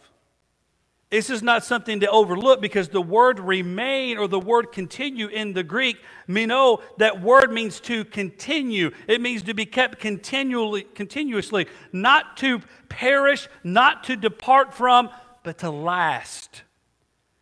This 1.12 1.30
is 1.30 1.44
not 1.44 1.64
something 1.64 2.00
to 2.00 2.10
overlook 2.10 2.62
because 2.62 2.90
the 2.90 3.02
word 3.02 3.40
remain 3.40 4.18
or 4.18 4.28
the 4.28 4.40
word 4.40 4.72
continue 4.72 5.28
in 5.28 5.54
the 5.54 5.64
Greek, 5.64 5.98
meno, 6.28 6.82
that 6.98 7.22
word 7.22 7.52
means 7.52 7.80
to 7.82 8.04
continue. 8.06 8.92
It 9.08 9.22
means 9.22 9.44
to 9.44 9.54
be 9.54 9.66
kept 9.66 10.00
continually, 10.00 10.82
continuously, 10.82 11.68
not 11.94 12.38
to 12.38 12.60
perish, 12.90 13.48
not 13.64 14.04
to 14.06 14.16
depart 14.16 14.74
from, 14.74 15.10
but 15.44 15.60
to 15.60 15.70
last. 15.70 16.64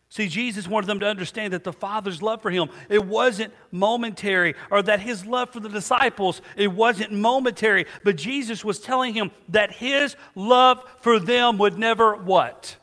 See, 0.09 0.27
Jesus 0.27 0.67
wanted 0.67 0.85
them 0.85 0.99
to 0.99 1.07
understand 1.07 1.53
that 1.53 1.63
the 1.63 1.73
Father's 1.73 2.21
love 2.21 2.43
for 2.43 2.51
him, 2.51 2.69
it 2.89 3.03
wasn't 3.03 3.51
momentary, 3.71 4.53
or 4.69 4.83
that 4.83 4.99
his 4.99 5.25
love 5.25 5.49
for 5.49 5.59
the 5.59 5.69
disciples, 5.69 6.41
it 6.55 6.71
wasn't 6.71 7.13
momentary, 7.13 7.87
but 8.03 8.17
Jesus 8.17 8.63
was 8.63 8.79
telling 8.79 9.15
him 9.15 9.31
that 9.49 9.71
his 9.71 10.15
love 10.35 10.83
for 11.01 11.17
them 11.17 11.57
would 11.57 11.79
never 11.79 12.13
what? 12.15 12.77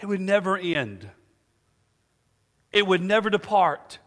It 0.00 0.06
would 0.06 0.20
never 0.20 0.56
end, 0.56 1.08
it 2.72 2.86
would 2.86 3.02
never 3.02 3.30
depart. 3.30 3.98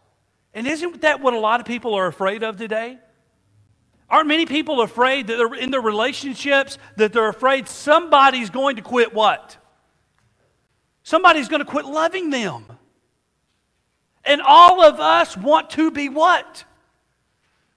And 0.54 0.66
isn't 0.66 1.00
that 1.00 1.20
what 1.22 1.32
a 1.32 1.38
lot 1.38 1.60
of 1.60 1.66
people 1.66 1.94
are 1.94 2.06
afraid 2.06 2.42
of 2.42 2.58
today? 2.58 2.98
Aren't 4.10 4.28
many 4.28 4.44
people 4.44 4.82
afraid 4.82 5.28
that 5.28 5.36
they're 5.36 5.54
in 5.54 5.70
their 5.70 5.80
relationships 5.80 6.76
that 6.96 7.14
they're 7.14 7.30
afraid 7.30 7.66
somebody's 7.66 8.50
going 8.50 8.76
to 8.76 8.82
quit 8.82 9.14
what? 9.14 9.56
Somebody's 11.02 11.48
going 11.48 11.60
to 11.60 11.64
quit 11.64 11.86
loving 11.86 12.28
them. 12.28 12.66
And 14.24 14.42
all 14.42 14.82
of 14.82 15.00
us 15.00 15.36
want 15.36 15.70
to 15.70 15.90
be 15.90 16.10
what? 16.10 16.64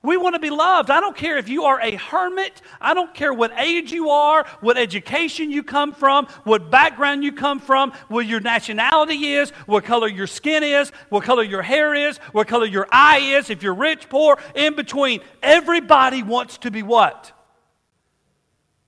We 0.06 0.18
want 0.18 0.36
to 0.36 0.40
be 0.40 0.52
loved. 0.52 0.92
I 0.92 1.00
don't 1.00 1.18
care 1.18 1.38
if 1.38 1.50
you 1.50 1.64
are 1.64 1.82
a 1.82 1.96
hermit. 1.96 2.62
I 2.80 2.94
don't 2.94 3.14
care 3.14 3.34
what 3.34 3.52
age 3.60 3.92
you 3.92 4.12
are, 4.12 4.46
what 4.62 4.78
education 4.78 5.52
you 5.52 5.64
come 5.64 5.94
from, 5.94 6.28
what 6.44 6.70
background 6.70 7.24
you 7.24 7.32
come 7.32 7.60
from, 7.60 7.92
what 8.08 8.28
your 8.28 8.40
nationality 8.40 9.34
is, 9.34 9.50
what 9.66 9.84
color 9.84 10.08
your 10.08 10.28
skin 10.28 10.64
is, 10.64 10.92
what 11.10 11.24
color 11.24 11.42
your 11.44 11.64
hair 11.64 11.96
is, 11.96 12.18
what 12.34 12.48
color 12.48 12.68
your 12.68 12.88
eye 12.92 13.18
is, 13.18 13.50
if 13.50 13.64
you're 13.64 13.74
rich, 13.74 14.08
poor, 14.08 14.38
in 14.54 14.76
between. 14.76 15.22
Everybody 15.42 16.22
wants 16.22 16.60
to 16.60 16.72
be 16.72 16.84
what? 16.84 17.32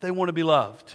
They 0.01 0.11
want 0.11 0.29
to 0.29 0.33
be 0.33 0.43
loved. 0.43 0.93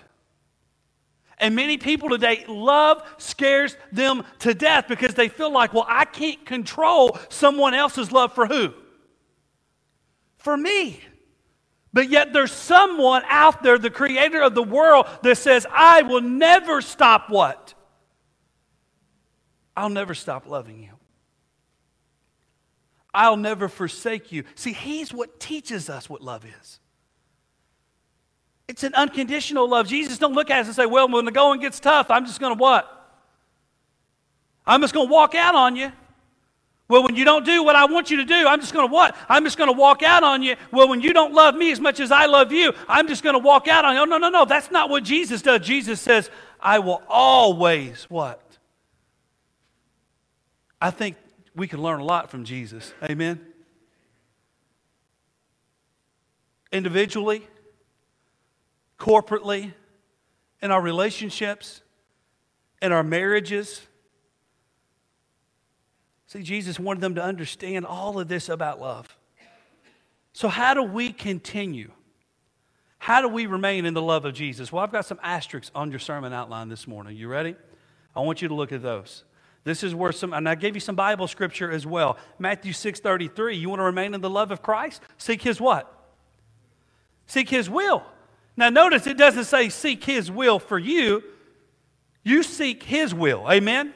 And 1.38 1.56
many 1.56 1.76
people 1.76 2.08
today, 2.08 2.44
love 2.46 3.02
scares 3.18 3.76
them 3.90 4.24
to 4.38 4.54
death 4.54 4.86
because 4.86 5.14
they 5.14 5.28
feel 5.28 5.50
like, 5.50 5.74
well, 5.74 5.86
I 5.88 6.04
can't 6.04 6.46
control 6.46 7.18
someone 7.28 7.74
else's 7.74 8.12
love 8.12 8.32
for 8.32 8.46
who? 8.46 8.72
For 10.42 10.56
me. 10.56 11.00
But 11.92 12.08
yet 12.08 12.32
there's 12.32 12.52
someone 12.52 13.22
out 13.28 13.62
there, 13.62 13.78
the 13.78 13.90
creator 13.90 14.40
of 14.40 14.54
the 14.54 14.62
world, 14.62 15.06
that 15.22 15.36
says, 15.36 15.66
I 15.70 16.02
will 16.02 16.22
never 16.22 16.80
stop 16.80 17.28
what? 17.28 17.74
I'll 19.76 19.90
never 19.90 20.14
stop 20.14 20.46
loving 20.46 20.82
you. 20.82 20.90
I'll 23.14 23.36
never 23.36 23.68
forsake 23.68 24.32
you. 24.32 24.44
See, 24.54 24.72
he's 24.72 25.12
what 25.12 25.38
teaches 25.38 25.90
us 25.90 26.08
what 26.08 26.22
love 26.22 26.44
is. 26.46 26.80
It's 28.68 28.84
an 28.84 28.94
unconditional 28.94 29.68
love. 29.68 29.86
Jesus 29.86 30.16
don't 30.16 30.32
look 30.32 30.50
at 30.50 30.60
us 30.60 30.66
and 30.66 30.74
say, 30.74 30.86
well, 30.86 31.08
when 31.08 31.26
the 31.26 31.32
going 31.32 31.60
gets 31.60 31.78
tough, 31.78 32.10
I'm 32.10 32.24
just 32.24 32.40
going 32.40 32.56
to 32.56 32.58
what? 32.58 32.88
I'm 34.66 34.80
just 34.80 34.94
going 34.94 35.08
to 35.08 35.12
walk 35.12 35.34
out 35.34 35.54
on 35.54 35.76
you. 35.76 35.92
Well, 36.92 37.02
when 37.02 37.16
you 37.16 37.24
don't 37.24 37.44
do 37.44 37.62
what 37.64 37.74
I 37.74 37.86
want 37.86 38.10
you 38.10 38.18
to 38.18 38.24
do, 38.24 38.46
I'm 38.46 38.60
just 38.60 38.74
going 38.74 38.86
to 38.86 38.92
what? 38.92 39.16
I'm 39.28 39.44
just 39.44 39.56
going 39.56 39.72
to 39.72 39.76
walk 39.76 40.02
out 40.02 40.22
on 40.22 40.42
you. 40.42 40.56
Well, 40.70 40.88
when 40.88 41.00
you 41.00 41.12
don't 41.12 41.32
love 41.32 41.54
me 41.54 41.72
as 41.72 41.80
much 41.80 42.00
as 42.00 42.12
I 42.12 42.26
love 42.26 42.52
you, 42.52 42.72
I'm 42.86 43.08
just 43.08 43.22
going 43.22 43.34
to 43.34 43.38
walk 43.38 43.66
out 43.66 43.84
on 43.84 43.94
you. 43.94 44.02
Oh, 44.02 44.04
no, 44.04 44.18
no, 44.18 44.28
no. 44.28 44.44
That's 44.44 44.70
not 44.70 44.90
what 44.90 45.02
Jesus 45.02 45.40
does. 45.40 45.66
Jesus 45.66 46.00
says, 46.00 46.30
I 46.60 46.78
will 46.80 47.02
always 47.08 48.04
what? 48.04 48.42
I 50.80 50.90
think 50.90 51.16
we 51.56 51.66
can 51.66 51.82
learn 51.82 52.00
a 52.00 52.04
lot 52.04 52.30
from 52.30 52.44
Jesus. 52.44 52.92
Amen. 53.02 53.40
individually, 56.72 57.46
corporately, 58.98 59.72
in 60.62 60.70
our 60.70 60.80
relationships, 60.80 61.82
in 62.80 62.90
our 62.92 63.02
marriages. 63.02 63.86
See, 66.32 66.42
Jesus 66.42 66.80
wanted 66.80 67.02
them 67.02 67.16
to 67.16 67.22
understand 67.22 67.84
all 67.84 68.18
of 68.18 68.26
this 68.26 68.48
about 68.48 68.80
love. 68.80 69.18
So, 70.32 70.48
how 70.48 70.72
do 70.72 70.82
we 70.82 71.12
continue? 71.12 71.90
How 72.96 73.20
do 73.20 73.28
we 73.28 73.44
remain 73.44 73.84
in 73.84 73.92
the 73.92 74.00
love 74.00 74.24
of 74.24 74.32
Jesus? 74.32 74.72
Well, 74.72 74.82
I've 74.82 74.92
got 74.92 75.04
some 75.04 75.20
asterisks 75.22 75.70
on 75.74 75.90
your 75.90 75.98
sermon 75.98 76.32
outline 76.32 76.70
this 76.70 76.88
morning. 76.88 77.18
You 77.18 77.28
ready? 77.28 77.54
I 78.16 78.20
want 78.20 78.40
you 78.40 78.48
to 78.48 78.54
look 78.54 78.72
at 78.72 78.80
those. 78.80 79.24
This 79.64 79.84
is 79.84 79.94
where 79.94 80.10
some, 80.10 80.32
and 80.32 80.48
I 80.48 80.54
gave 80.54 80.74
you 80.74 80.80
some 80.80 80.94
Bible 80.94 81.28
scripture 81.28 81.70
as 81.70 81.84
well. 81.86 82.16
Matthew 82.38 82.72
6 82.72 83.00
33. 83.00 83.58
You 83.58 83.68
want 83.68 83.80
to 83.80 83.84
remain 83.84 84.14
in 84.14 84.22
the 84.22 84.30
love 84.30 84.50
of 84.50 84.62
Christ? 84.62 85.02
Seek 85.18 85.42
his 85.42 85.60
what? 85.60 85.92
Seek 87.26 87.50
his 87.50 87.68
will. 87.68 88.04
Now, 88.56 88.70
notice 88.70 89.06
it 89.06 89.18
doesn't 89.18 89.44
say 89.44 89.68
seek 89.68 90.02
his 90.02 90.30
will 90.30 90.58
for 90.58 90.78
you, 90.78 91.22
you 92.22 92.42
seek 92.42 92.84
his 92.84 93.14
will. 93.14 93.44
Amen? 93.50 93.92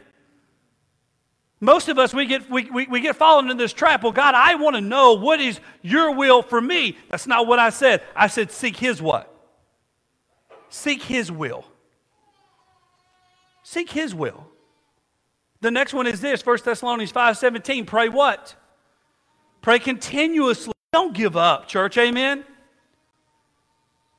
Most 1.67 1.89
of 1.89 1.99
us, 1.99 2.15
we 2.15 2.27
get, 2.27 2.49
we, 2.49 2.71
we, 2.71 2.87
we 2.87 3.01
get 3.01 3.17
fallen 3.17 3.51
in 3.51 3.57
this 3.57 3.73
trap. 3.73 4.05
Well, 4.05 4.13
God, 4.13 4.37
I 4.37 4.55
want 4.55 4.77
to 4.77 4.81
know 4.81 5.15
what 5.15 5.41
is 5.41 5.59
your 5.83 6.15
will 6.15 6.41
for 6.41 6.61
me. 6.61 6.97
That's 7.09 7.27
not 7.27 7.49
what 7.49 7.59
I 7.59 7.71
said. 7.71 8.03
I 8.15 8.29
said, 8.29 8.53
seek 8.53 8.77
his 8.77 9.03
what? 9.03 9.29
Seek 10.69 11.03
his 11.03 11.33
will. 11.33 11.65
Seek 13.65 13.91
his 13.91 14.15
will. 14.15 14.47
The 15.61 15.73
next 15.73 15.93
one 15.93 16.07
is 16.07 16.21
this 16.21 16.47
1 16.47 16.59
Thessalonians 16.65 17.11
5 17.11 17.37
17. 17.37 17.85
Pray 17.85 18.11
what? 18.11 18.55
Pray 19.61 19.81
continuously. 19.81 20.73
Don't 20.93 21.15
give 21.15 21.37
up, 21.37 21.67
church. 21.67 21.99
Amen. 21.99 22.45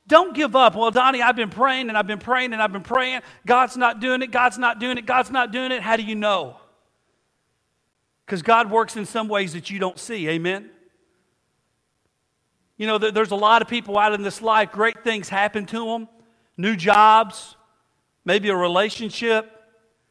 Don't 0.06 0.34
give 0.34 0.54
up. 0.54 0.74
Well, 0.74 0.90
Donnie, 0.90 1.22
I've 1.22 1.36
been 1.36 1.48
praying 1.48 1.88
and 1.88 1.96
I've 1.96 2.06
been 2.06 2.18
praying 2.18 2.52
and 2.52 2.60
I've 2.60 2.72
been 2.72 2.82
praying. 2.82 3.22
God's 3.46 3.78
not 3.78 4.00
doing 4.00 4.20
it. 4.20 4.32
God's 4.32 4.58
not 4.58 4.80
doing 4.80 4.98
it. 4.98 5.06
God's 5.06 5.30
not 5.30 5.50
doing 5.50 5.72
it. 5.72 5.80
How 5.80 5.96
do 5.96 6.02
you 6.02 6.14
know? 6.14 6.58
Because 8.28 8.42
God 8.42 8.70
works 8.70 8.94
in 8.94 9.06
some 9.06 9.26
ways 9.26 9.54
that 9.54 9.70
you 9.70 9.78
don't 9.78 9.98
see. 9.98 10.28
Amen? 10.28 10.68
You 12.76 12.86
know, 12.86 12.98
there's 12.98 13.30
a 13.30 13.36
lot 13.36 13.62
of 13.62 13.68
people 13.68 13.96
out 13.96 14.12
in 14.12 14.20
this 14.20 14.42
life, 14.42 14.70
great 14.70 15.02
things 15.02 15.30
happen 15.30 15.64
to 15.64 15.86
them 15.86 16.08
new 16.58 16.76
jobs, 16.76 17.56
maybe 18.26 18.50
a 18.50 18.54
relationship, 18.54 19.50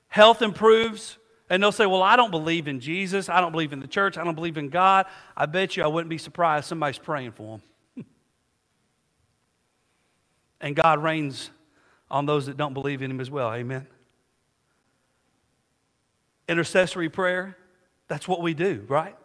health 0.07 0.41
improves. 0.41 1.19
And 1.47 1.62
they'll 1.62 1.71
say, 1.71 1.86
Well, 1.86 2.01
I 2.01 2.15
don't 2.15 2.31
believe 2.31 2.67
in 2.67 2.79
Jesus. 2.79 3.29
I 3.29 3.39
don't 3.39 3.51
believe 3.51 3.71
in 3.71 3.79
the 3.79 3.88
church. 3.88 4.17
I 4.17 4.24
don't 4.24 4.33
believe 4.33 4.57
in 4.57 4.69
God. 4.69 5.05
I 5.36 5.45
bet 5.45 5.77
you 5.77 5.83
I 5.83 5.88
wouldn't 5.88 6.09
be 6.09 6.17
surprised 6.17 6.65
somebody's 6.65 6.97
praying 6.97 7.33
for 7.33 7.59
them. 7.95 8.05
And 10.59 10.75
God 10.75 11.03
rains 11.03 11.51
on 12.09 12.25
those 12.25 12.47
that 12.47 12.57
don't 12.57 12.74
believe 12.74 13.03
in 13.03 13.12
Him 13.12 13.21
as 13.21 13.29
well. 13.29 13.53
Amen. 13.53 13.86
Intercessory 16.50 17.09
prayer, 17.09 17.55
that's 18.08 18.28
what 18.28 18.42
we 18.42 18.54
do, 18.54 18.86
right? 18.88 19.16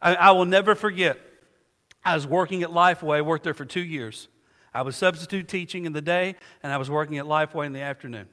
I, 0.00 0.14
I 0.14 0.30
will 0.32 0.44
never 0.44 0.74
forget. 0.74 1.18
I 2.04 2.14
was 2.14 2.26
working 2.26 2.62
at 2.62 2.70
Lifeway, 2.70 3.16
I 3.16 3.22
worked 3.22 3.44
there 3.44 3.54
for 3.54 3.64
two 3.64 3.80
years. 3.80 4.28
I 4.74 4.82
was 4.82 4.96
substitute 4.96 5.48
teaching 5.48 5.86
in 5.86 5.92
the 5.92 6.02
day, 6.02 6.34
and 6.62 6.72
I 6.72 6.78
was 6.78 6.90
working 6.90 7.18
at 7.18 7.26
Lifeway 7.26 7.66
in 7.66 7.72
the 7.72 7.80
afternoon. 7.80 8.26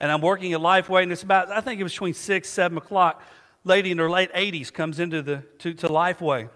And 0.00 0.10
I'm 0.10 0.20
working 0.20 0.52
at 0.52 0.60
Lifeway, 0.60 1.04
and 1.04 1.12
it's 1.12 1.22
about, 1.22 1.48
I 1.50 1.60
think 1.60 1.80
it 1.80 1.84
was 1.84 1.92
between 1.92 2.14
6, 2.14 2.48
7 2.48 2.76
o'clock. 2.76 3.22
Lady 3.64 3.92
in 3.92 3.98
her 3.98 4.10
late 4.10 4.32
80s 4.32 4.72
comes 4.72 4.98
into 4.98 5.22
the, 5.22 5.44
to, 5.60 5.72
to 5.74 5.88
Lifeway. 5.88 6.50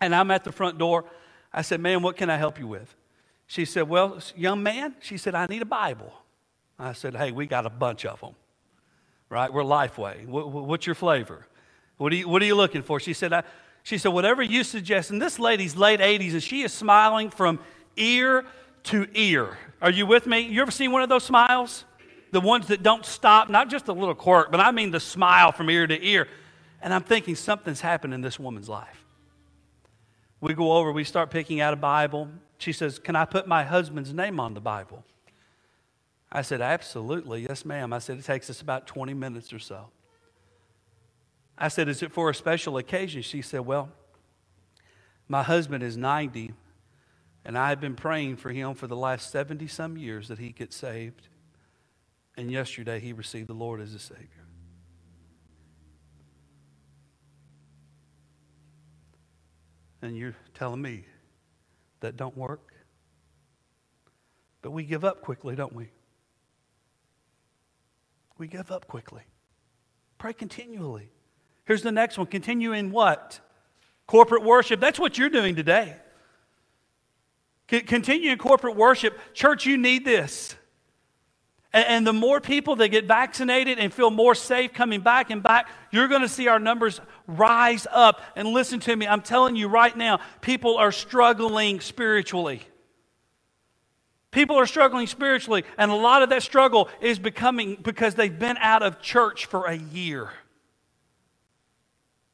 And 0.00 0.14
I'm 0.14 0.30
at 0.30 0.44
the 0.44 0.52
front 0.52 0.78
door. 0.78 1.04
I 1.52 1.62
said, 1.62 1.80
Ma'am, 1.80 2.02
what 2.02 2.16
can 2.16 2.30
I 2.30 2.36
help 2.36 2.60
you 2.60 2.68
with? 2.68 2.94
She 3.48 3.64
said, 3.64 3.88
Well, 3.88 4.20
young 4.36 4.62
man, 4.62 4.94
she 5.00 5.16
said, 5.16 5.34
I 5.34 5.46
need 5.46 5.62
a 5.62 5.66
Bible. 5.66 6.12
I 6.78 6.92
said, 6.92 7.16
Hey, 7.16 7.32
we 7.32 7.46
got 7.46 7.66
a 7.66 7.70
bunch 7.70 8.06
of 8.06 8.20
them, 8.20 8.34
right? 9.32 9.52
We're 9.52 9.62
Lifeway. 9.62 10.26
What's 10.26 10.86
your 10.86 10.94
flavor? 10.94 11.46
What 11.96 12.12
are 12.12 12.16
you, 12.16 12.28
what 12.28 12.42
are 12.42 12.44
you 12.44 12.54
looking 12.54 12.82
for? 12.82 13.00
She 13.00 13.14
said, 13.14 13.32
I, 13.32 13.42
she 13.82 13.96
said, 13.96 14.10
Whatever 14.10 14.42
you 14.42 14.62
suggest. 14.62 15.10
And 15.10 15.20
this 15.20 15.38
lady's 15.38 15.74
late 15.74 16.00
80s, 16.00 16.32
and 16.32 16.42
she 16.42 16.62
is 16.62 16.72
smiling 16.72 17.30
from 17.30 17.58
ear 17.96 18.44
to 18.84 19.08
ear. 19.14 19.56
Are 19.80 19.90
you 19.90 20.06
with 20.06 20.26
me? 20.26 20.40
You 20.40 20.60
ever 20.60 20.70
seen 20.70 20.92
one 20.92 21.02
of 21.02 21.08
those 21.08 21.24
smiles? 21.24 21.84
The 22.30 22.40
ones 22.40 22.68
that 22.68 22.82
don't 22.82 23.04
stop, 23.04 23.48
not 23.48 23.70
just 23.70 23.88
a 23.88 23.92
little 23.92 24.14
quirk, 24.14 24.50
but 24.50 24.60
I 24.60 24.70
mean 24.70 24.90
the 24.90 25.00
smile 25.00 25.50
from 25.50 25.70
ear 25.70 25.86
to 25.86 26.06
ear. 26.06 26.28
And 26.82 26.92
I'm 26.92 27.02
thinking 27.02 27.34
something's 27.34 27.80
happened 27.80 28.12
in 28.12 28.20
this 28.20 28.38
woman's 28.38 28.68
life. 28.68 29.04
We 30.40 30.54
go 30.54 30.72
over, 30.72 30.92
we 30.92 31.04
start 31.04 31.30
picking 31.30 31.60
out 31.60 31.72
a 31.72 31.76
Bible. 31.76 32.28
She 32.58 32.72
says, 32.72 32.98
Can 32.98 33.16
I 33.16 33.24
put 33.24 33.46
my 33.46 33.64
husband's 33.64 34.12
name 34.12 34.38
on 34.38 34.52
the 34.52 34.60
Bible? 34.60 35.04
I 36.32 36.40
said, 36.40 36.62
Absolutely. 36.62 37.42
Yes, 37.42 37.64
ma'am. 37.64 37.92
I 37.92 37.98
said, 37.98 38.18
It 38.18 38.24
takes 38.24 38.48
us 38.48 38.62
about 38.62 38.86
20 38.86 39.12
minutes 39.12 39.52
or 39.52 39.58
so. 39.58 39.90
I 41.58 41.68
said, 41.68 41.88
Is 41.88 42.02
it 42.02 42.10
for 42.10 42.30
a 42.30 42.34
special 42.34 42.78
occasion? 42.78 43.20
She 43.20 43.42
said, 43.42 43.60
Well, 43.60 43.90
my 45.28 45.42
husband 45.42 45.84
is 45.84 45.96
90, 45.96 46.54
and 47.44 47.56
I 47.56 47.68
have 47.68 47.80
been 47.80 47.94
praying 47.94 48.36
for 48.36 48.50
him 48.50 48.74
for 48.74 48.86
the 48.86 48.96
last 48.96 49.30
70 49.30 49.66
some 49.66 49.98
years 49.98 50.28
that 50.28 50.38
he 50.38 50.50
gets 50.50 50.74
saved. 50.74 51.28
And 52.34 52.50
yesterday 52.50 52.98
he 52.98 53.12
received 53.12 53.48
the 53.48 53.54
Lord 53.54 53.82
as 53.82 53.92
a 53.92 53.98
Savior. 53.98 54.26
And 60.00 60.16
you're 60.16 60.34
telling 60.54 60.80
me 60.80 61.04
that 62.00 62.16
don't 62.16 62.36
work. 62.36 62.72
But 64.62 64.70
we 64.70 64.84
give 64.84 65.04
up 65.04 65.20
quickly, 65.20 65.54
don't 65.54 65.74
we? 65.74 65.90
We 68.42 68.48
give 68.48 68.72
up 68.72 68.88
quickly. 68.88 69.22
Pray 70.18 70.32
continually. 70.32 71.10
Here's 71.64 71.82
the 71.82 71.92
next 71.92 72.18
one. 72.18 72.26
Continue 72.26 72.72
in 72.72 72.90
what? 72.90 73.38
Corporate 74.08 74.42
worship. 74.42 74.80
That's 74.80 74.98
what 74.98 75.16
you're 75.16 75.28
doing 75.28 75.54
today. 75.54 75.94
Continue 77.68 78.32
in 78.32 78.38
corporate 78.38 78.74
worship. 78.74 79.16
Church, 79.32 79.64
you 79.64 79.76
need 79.76 80.04
this. 80.04 80.56
And, 81.72 82.04
the 82.04 82.12
more 82.12 82.40
people 82.40 82.74
that 82.76 82.88
get 82.88 83.04
vaccinated 83.04 83.78
and 83.78 83.94
feel 83.94 84.10
more 84.10 84.34
safe 84.34 84.72
coming 84.72 85.02
back 85.02 85.30
and 85.30 85.40
back, 85.40 85.68
you're 85.92 86.08
going 86.08 86.22
to 86.22 86.28
see 86.28 86.48
our 86.48 86.58
numbers 86.58 87.00
rise 87.28 87.86
up. 87.92 88.22
And 88.34 88.48
listen 88.48 88.80
to 88.80 88.96
me, 88.96 89.06
I'm 89.06 89.22
telling 89.22 89.54
you 89.54 89.68
right 89.68 89.96
now, 89.96 90.18
people 90.40 90.78
are 90.78 90.90
struggling 90.90 91.78
spiritually. 91.78 92.62
People 94.32 94.56
are 94.56 94.66
struggling 94.66 95.06
spiritually, 95.06 95.62
and 95.78 95.90
a 95.90 95.94
lot 95.94 96.22
of 96.22 96.30
that 96.30 96.42
struggle 96.42 96.88
is 97.00 97.18
becoming 97.18 97.76
because 97.80 98.14
they've 98.14 98.36
been 98.36 98.56
out 98.56 98.82
of 98.82 99.00
church 99.00 99.46
for 99.46 99.66
a 99.66 99.76
year. 99.76 100.30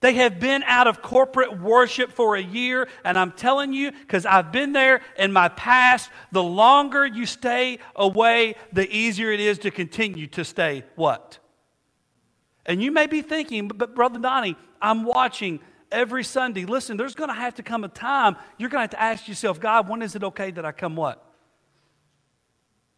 They 0.00 0.14
have 0.14 0.38
been 0.38 0.62
out 0.62 0.86
of 0.86 1.02
corporate 1.02 1.60
worship 1.60 2.12
for 2.12 2.36
a 2.36 2.40
year, 2.40 2.88
and 3.04 3.18
I'm 3.18 3.32
telling 3.32 3.72
you, 3.72 3.90
because 3.90 4.24
I've 4.24 4.52
been 4.52 4.72
there 4.72 5.00
in 5.18 5.32
my 5.32 5.48
past, 5.48 6.08
the 6.30 6.42
longer 6.42 7.04
you 7.04 7.26
stay 7.26 7.80
away, 7.96 8.54
the 8.72 8.88
easier 8.88 9.32
it 9.32 9.40
is 9.40 9.58
to 9.60 9.72
continue 9.72 10.28
to 10.28 10.44
stay 10.44 10.84
what? 10.94 11.40
And 12.64 12.80
you 12.80 12.92
may 12.92 13.08
be 13.08 13.22
thinking, 13.22 13.66
but 13.66 13.96
Brother 13.96 14.20
Donnie, 14.20 14.56
I'm 14.80 15.02
watching 15.04 15.58
every 15.90 16.22
Sunday. 16.22 16.64
Listen, 16.64 16.96
there's 16.96 17.16
going 17.16 17.30
to 17.30 17.34
have 17.34 17.56
to 17.56 17.64
come 17.64 17.82
a 17.82 17.88
time 17.88 18.36
you're 18.56 18.68
going 18.68 18.88
to 18.88 18.96
have 18.96 19.00
to 19.00 19.02
ask 19.02 19.26
yourself, 19.26 19.58
God, 19.58 19.88
when 19.88 20.00
is 20.02 20.14
it 20.14 20.22
okay 20.22 20.52
that 20.52 20.64
I 20.64 20.70
come 20.70 20.94
what? 20.94 21.24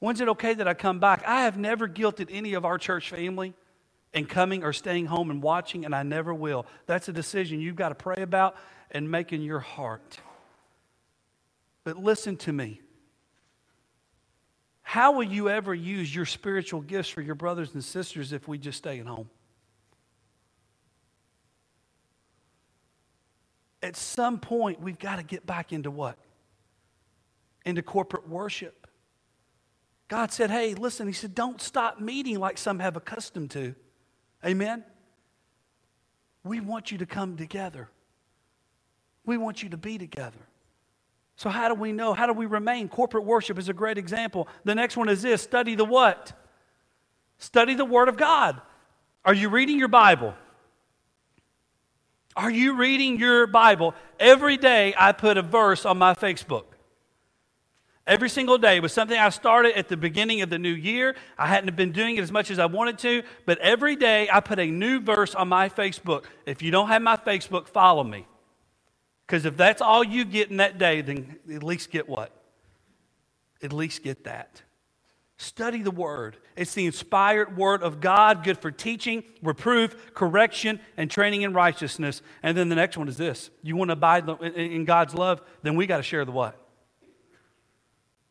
When's 0.01 0.21
it 0.21 0.29
okay 0.29 0.55
that 0.55 0.67
I 0.67 0.75
come 0.75 0.99
back? 0.99 1.23
I 1.27 1.43
have 1.43 1.57
never 1.57 1.87
guilted 1.87 2.29
any 2.31 2.55
of 2.55 2.65
our 2.65 2.79
church 2.79 3.11
family 3.11 3.55
in 4.13 4.27
coming 4.27 4.65
or 4.65 4.73
staying 4.73 5.07
home 5.07 5.31
and 5.31 5.43
watching, 5.43 5.85
and 5.85 5.95
I 5.95 6.03
never 6.03 6.35
will. 6.35 6.67
That's 6.87 7.09
a 7.09 7.13
decision 7.13 7.61
you've 7.61 7.77
got 7.77 7.91
to 7.91 7.95
pray 7.95 8.23
about 8.23 8.57
and 8.91 9.11
make 9.11 9.33
in 9.33 9.43
your 9.43 9.61
heart. 9.61 10.19
But 11.85 11.97
listen 11.97 12.37
to 12.39 12.53
me. 12.53 12.81
How 14.83 15.13
will 15.13 15.23
you 15.23 15.49
ever 15.49 15.73
use 15.73 16.13
your 16.13 16.27
spiritual 16.27 16.81
gifts 16.81 17.11
for 17.11 17.21
your 17.21 17.37
brothers 17.37 17.75
and 17.75 17.85
sisters 17.85 18.33
if 18.33 18.49
we 18.49 18.59
just 18.59 18.79
stay 18.79 18.99
at 18.99 19.07
home? 19.07 19.31
At 23.83 23.97
some 23.97 24.41
point, 24.41 24.81
we've 24.81 24.99
got 24.99 25.17
to 25.17 25.23
get 25.23 25.47
back 25.47 25.73
into 25.73 25.91
what? 25.91 26.19
Into 27.65 27.83
corporate 27.83 28.29
worship. 28.29 28.80
God 30.11 30.33
said, 30.33 30.51
hey, 30.51 30.75
listen, 30.75 31.07
He 31.07 31.13
said, 31.13 31.37
don't 31.37 31.63
stop 31.63 32.01
meeting 32.01 32.41
like 32.41 32.59
some 32.59 32.81
have 32.81 32.97
accustomed 32.97 33.53
to. 33.53 33.77
Amen? 34.45 34.85
We 36.43 36.59
want 36.59 36.91
you 36.91 36.99
to 36.99 37.07
come 37.07 37.37
together. 37.37 37.89
We 39.25 39.39
want 39.39 39.63
you 39.63 39.69
to 39.69 39.77
be 39.77 39.99
together. 39.99 40.41
So, 41.37 41.49
how 41.49 41.69
do 41.69 41.75
we 41.75 41.93
know? 41.93 42.13
How 42.13 42.27
do 42.27 42.33
we 42.33 42.47
remain? 42.47 42.89
Corporate 42.89 43.25
worship 43.25 43.57
is 43.57 43.69
a 43.69 43.73
great 43.73 43.99
example. 43.99 44.49
The 44.65 44.75
next 44.75 44.97
one 44.97 45.09
is 45.09 45.23
this 45.23 45.43
study 45.43 45.77
the 45.77 45.85
what? 45.85 46.33
Study 47.39 47.75
the 47.75 47.85
Word 47.85 48.09
of 48.09 48.17
God. 48.17 48.61
Are 49.25 49.33
you 49.33 49.49
reading 49.49 49.79
your 49.79 49.89
Bible? 49.89 50.35
Are 52.35 52.51
you 52.51 52.75
reading 52.77 53.17
your 53.19 53.47
Bible? 53.47 53.95
Every 54.19 54.57
day 54.57 54.93
I 54.99 55.13
put 55.13 55.37
a 55.37 55.43
verse 55.43 55.87
on 55.87 55.99
my 55.99 56.15
Facebook. 56.15 56.65
Every 58.07 58.29
single 58.29 58.59
day 58.59 58.81
was 58.81 58.93
something 58.93 59.19
I 59.19 59.29
started 59.29 59.77
at 59.77 59.89
the 59.89 59.97
beginning 59.97 60.43
of 60.43 60.51
the 60.51 60.59
new 60.59 60.73
year. 60.73 61.15
I 61.39 61.47
hadn't 61.47 61.77
been 61.77 61.93
doing 61.93 62.17
it 62.17 62.23
as 62.23 62.33
much 62.33 62.51
as 62.51 62.59
I 62.59 62.67
wanted 62.67 62.99
to, 62.99 63.23
but 63.47 63.59
every 63.59 63.95
day 63.95 64.29
I 64.33 64.41
put 64.41 64.59
a 64.59 64.67
new 64.67 65.01
verse 65.01 65.35
on 65.35 65.49
my 65.49 65.69
Facebook. 65.69 66.25
If 66.47 66.63
you 66.63 66.71
don't 66.71 66.89
have 66.89 67.03
my 67.03 67.17
Facebook, 67.17 67.69
follow 67.69 68.03
me. 68.03 68.27
Because 69.27 69.45
if 69.45 69.57
that's 69.57 69.81
all 69.81 70.03
you 70.03 70.25
get 70.25 70.51
in 70.51 70.57
that 70.57 70.79
day, 70.79 71.03
then 71.03 71.37
at 71.55 71.63
least 71.63 71.91
get 71.91 72.09
what? 72.09 72.33
At 73.63 73.73
least 73.73 74.03
get 74.03 74.25
that. 74.25 74.63
Study 75.37 75.83
the 75.83 75.91
Word. 75.91 76.37
It's 76.57 76.75
the 76.75 76.85
inspired 76.85 77.57
Word 77.57 77.83
of 77.83 78.01
God, 78.01 78.45
good 78.45 78.59
for 78.59 78.71
teaching, 78.71 79.25
reproof, 79.43 80.13
correction, 80.15 80.81
and 80.97 81.11
training 81.11 81.43
in 81.43 81.55
righteousness. 81.55 82.21
And 82.43 82.57
then 82.59 82.69
the 82.69 82.75
next 82.75 82.99
one 82.99 83.09
is 83.09 83.17
this 83.17 83.51
you 83.63 83.77
want 83.77 83.89
to 83.89 83.93
abide 83.93 84.29
in 84.43 84.85
God's 84.85 85.15
love, 85.15 85.41
then 85.63 85.77
we 85.77 85.87
got 85.87 85.99
to 85.99 86.03
share 86.03 86.25
the 86.25 86.33
what? 86.33 86.60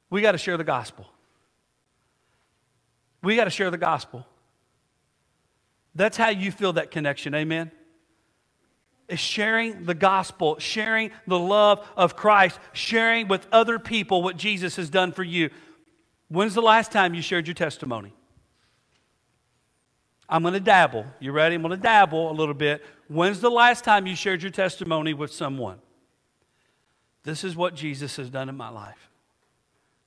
We 0.09 0.21
got 0.21 0.33
to 0.33 0.37
share 0.37 0.57
the 0.57 0.63
gospel. 0.63 1.07
We 3.21 3.35
got 3.35 3.45
to 3.45 3.49
share 3.49 3.69
the 3.69 3.77
gospel. 3.77 4.25
That's 5.93 6.17
how 6.17 6.29
you 6.29 6.51
feel 6.51 6.73
that 6.73 6.91
connection. 6.91 7.35
Amen 7.35 7.71
is 9.09 9.19
sharing 9.19 9.85
the 9.85 9.95
gospel, 9.95 10.57
sharing 10.59 11.11
the 11.27 11.39
love 11.39 11.85
of 11.97 12.15
Christ, 12.15 12.59
sharing 12.71 13.27
with 13.27 13.45
other 13.51 13.79
people 13.79 14.21
what 14.21 14.37
Jesus 14.37 14.75
has 14.77 14.89
done 14.89 15.11
for 15.11 15.23
you. 15.23 15.49
When's 16.29 16.53
the 16.53 16.61
last 16.61 16.91
time 16.91 17.15
you 17.15 17.23
shared 17.23 17.47
your 17.47 17.55
testimony? 17.55 18.13
I'm 20.29 20.43
going 20.43 20.53
to 20.53 20.59
dabble. 20.59 21.07
You 21.19 21.31
ready? 21.31 21.55
I'm 21.55 21.63
going 21.63 21.71
to 21.71 21.77
dabble 21.77 22.29
a 22.29 22.33
little 22.33 22.53
bit. 22.53 22.85
When's 23.07 23.41
the 23.41 23.49
last 23.49 23.83
time 23.83 24.05
you 24.05 24.15
shared 24.15 24.43
your 24.43 24.51
testimony 24.51 25.15
with 25.15 25.33
someone? 25.33 25.79
This 27.23 27.43
is 27.43 27.55
what 27.55 27.73
Jesus 27.73 28.15
has 28.17 28.29
done 28.29 28.47
in 28.47 28.55
my 28.55 28.69
life. 28.69 29.08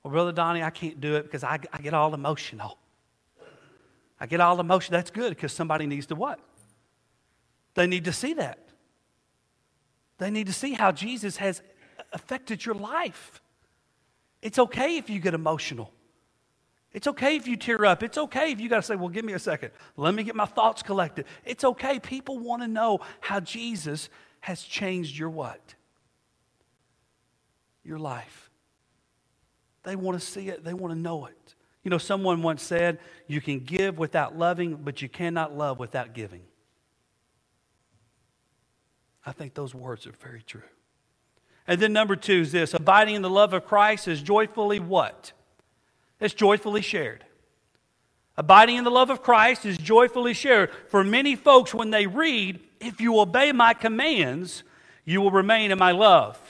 Well, 0.03 0.12
Brother 0.12 0.33
Donnie, 0.33 0.62
I 0.62 0.71
can't 0.71 1.01
do 1.01 1.17
it 1.17 1.23
because 1.23 1.45
I, 1.45 1.59
I 1.73 1.79
get 1.79 1.95
all 1.95 2.15
emotional. 2.15 2.79
I 4.19 4.27
get 4.27 4.41
all 4.41 4.61
emotional. 4.61 4.99
That's 4.99 5.11
good 5.11 5.31
because 5.31 5.53
somebody 5.53 5.87
needs 5.87 6.07
to 6.07 6.15
what? 6.15 6.41
They 7.75 7.87
need 7.87 8.05
to 8.05 8.12
see 8.12 8.35
that. 8.35 8.59
They 10.19 10.31
need 10.31 10.47
to 10.47 10.53
see 10.53 10.75
how 10.75 10.93
Jesus 10.93 11.37
has 11.38 11.62
affected 12.12 12.65
your 12.65 12.75
life. 12.75 13.41
It's 14.41 14.59
okay 14.59 14.97
if 14.97 15.09
you 15.09 15.21
get 15.21 15.35
emotional. 15.35 15.93
It's 16.93 17.07
okay 17.07 17.37
if 17.37 17.49
you 17.49 17.57
tear 17.57 17.85
up. 17.85 18.03
It's 18.03 18.19
okay 18.19 18.53
if 18.53 18.61
you 18.61 18.69
got 18.69 18.77
to 18.77 18.83
say, 18.83 18.97
well, 18.97 19.09
give 19.09 19.25
me 19.25 19.33
a 19.33 19.38
second. 19.38 19.71
Let 19.97 20.15
me 20.15 20.25
get 20.25 20.35
my 20.35 20.45
thoughts 20.45 20.83
collected. 20.83 21.25
It's 21.45 21.65
okay. 21.65 21.99
People 21.99 22.38
want 22.38 22.62
to 22.62 22.69
know 22.69 23.01
how 23.21 23.41
Jesus 23.41 24.11
has 24.41 24.62
changed 24.62 25.17
your 25.17 25.31
what? 25.31 25.75
Your 27.83 27.99
life. 27.99 28.41
They 29.83 29.97
want 29.97 30.21
to 30.21 30.25
see 30.25 30.49
it, 30.49 30.64
they 30.64 30.75
want 30.75 30.95
to 30.95 30.99
know 30.99 31.27
it. 31.27 31.55
You 31.83 31.90
know, 31.90 31.99
someone 31.99 32.42
once 32.42 32.62
said, 32.62 32.99
you 33.27 33.40
can 33.40 33.61
give 33.61 33.99
without 33.99 34.38
loving, 34.38 34.77
but 34.77 35.03
you 35.03 35.09
cannot 35.09 35.57
love 35.57 35.79
without 35.79 36.12
giving. 36.14 36.42
I 39.27 39.33
think 39.33 39.55
those 39.55 39.75
words 39.75 40.07
are 40.07 40.12
very 40.12 40.42
true. 40.42 40.62
And 41.66 41.81
then 41.81 41.92
number 41.92 42.16
two 42.16 42.40
is 42.40 42.53
this 42.53 42.75
abiding 42.75 43.14
in 43.14 43.23
the 43.23 43.31
love 43.31 43.53
of 43.53 43.64
Christ 43.64 44.09
is 44.09 44.21
joyfully 44.21 44.81
what? 44.81 45.33
It's 46.21 46.35
joyfully 46.35 46.83
shared. 46.83 47.25
Abiding 48.37 48.77
in 48.77 48.85
the 48.85 48.90
love 48.90 49.11
of 49.11 49.23
Christ 49.23 49.66
is 49.66 49.77
joyfully 49.77 50.35
shared. 50.35 50.71
For 50.88 51.05
many 51.05 51.37
folks, 51.37 51.75
when 51.75 51.90
they 51.90 52.07
read, 52.07 52.61
if 52.81 53.01
you 53.01 53.18
obey 53.21 53.53
my 53.53 53.75
commands, 53.75 54.64
you 55.05 55.21
will 55.21 55.31
remain 55.31 55.71
in 55.71 55.79
my 55.79 55.92
love. 55.92 56.40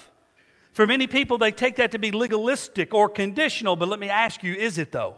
For 0.72 0.86
many 0.86 1.06
people, 1.06 1.38
they 1.38 1.52
take 1.52 1.76
that 1.76 1.92
to 1.92 1.98
be 1.98 2.10
legalistic 2.10 2.94
or 2.94 3.08
conditional, 3.08 3.76
but 3.76 3.88
let 3.88 4.00
me 4.00 4.08
ask 4.08 4.42
you, 4.42 4.54
is 4.54 4.78
it 4.78 4.90
though? 4.90 5.16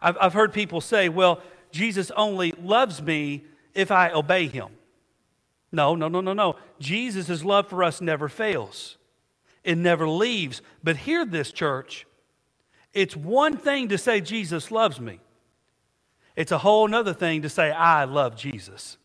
I've, 0.00 0.16
I've 0.20 0.32
heard 0.34 0.52
people 0.52 0.80
say, 0.82 1.08
well, 1.08 1.40
Jesus 1.72 2.10
only 2.12 2.52
loves 2.52 3.00
me 3.02 3.44
if 3.74 3.90
I 3.90 4.10
obey 4.10 4.48
him. 4.48 4.68
No, 5.72 5.94
no, 5.94 6.08
no, 6.08 6.20
no, 6.20 6.34
no. 6.34 6.56
Jesus' 6.78 7.42
love 7.42 7.68
for 7.68 7.82
us 7.82 8.00
never 8.00 8.28
fails, 8.28 8.98
it 9.64 9.76
never 9.76 10.08
leaves. 10.08 10.62
But 10.84 10.98
hear 10.98 11.24
this, 11.24 11.50
church. 11.50 12.06
It's 12.92 13.14
one 13.16 13.58
thing 13.58 13.88
to 13.88 13.98
say 13.98 14.20
Jesus 14.20 14.70
loves 14.70 15.00
me, 15.00 15.20
it's 16.34 16.52
a 16.52 16.58
whole 16.58 16.94
other 16.94 17.14
thing 17.14 17.42
to 17.42 17.48
say 17.48 17.70
I 17.70 18.04
love 18.04 18.36
Jesus. 18.36 18.98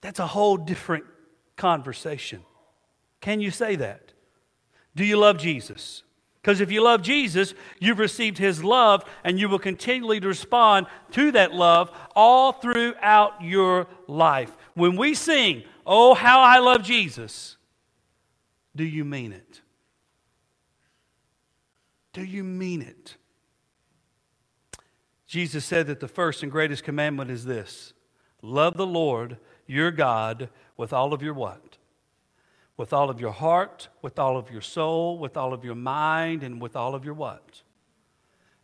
That's 0.00 0.20
a 0.20 0.26
whole 0.26 0.56
different 0.56 1.04
conversation. 1.58 2.42
Can 3.20 3.40
you 3.40 3.50
say 3.50 3.76
that? 3.76 4.12
Do 4.96 5.04
you 5.04 5.18
love 5.18 5.36
Jesus? 5.36 6.02
Because 6.40 6.60
if 6.60 6.72
you 6.72 6.82
love 6.82 7.02
Jesus, 7.02 7.52
you've 7.78 7.98
received 7.98 8.38
his 8.38 8.64
love 8.64 9.04
and 9.22 9.38
you 9.38 9.48
will 9.48 9.58
continually 9.58 10.20
respond 10.20 10.86
to 11.12 11.30
that 11.32 11.52
love 11.52 11.90
all 12.16 12.52
throughout 12.52 13.42
your 13.42 13.86
life. 14.06 14.56
When 14.74 14.96
we 14.96 15.14
sing, 15.14 15.64
Oh, 15.84 16.14
how 16.14 16.40
I 16.40 16.58
love 16.58 16.82
Jesus, 16.82 17.56
do 18.76 18.84
you 18.84 19.04
mean 19.04 19.32
it? 19.32 19.62
Do 22.12 22.22
you 22.22 22.44
mean 22.44 22.82
it? 22.82 23.16
Jesus 25.26 25.64
said 25.64 25.86
that 25.86 26.00
the 26.00 26.08
first 26.08 26.42
and 26.42 26.50
greatest 26.50 26.84
commandment 26.84 27.30
is 27.30 27.44
this 27.44 27.92
love 28.42 28.76
the 28.76 28.86
Lord 28.86 29.38
your 29.68 29.92
God 29.92 30.48
with 30.76 30.92
all 30.92 31.14
of 31.14 31.22
your 31.22 31.34
what? 31.34 31.78
with 32.78 32.92
all 32.92 33.10
of 33.10 33.20
your 33.20 33.32
heart, 33.32 33.88
with 34.00 34.18
all 34.18 34.38
of 34.38 34.50
your 34.50 34.62
soul, 34.62 35.18
with 35.18 35.36
all 35.36 35.52
of 35.52 35.64
your 35.64 35.74
mind, 35.74 36.42
and 36.42 36.62
with 36.62 36.76
all 36.76 36.94
of 36.94 37.04
your 37.04 37.12
what? 37.12 37.62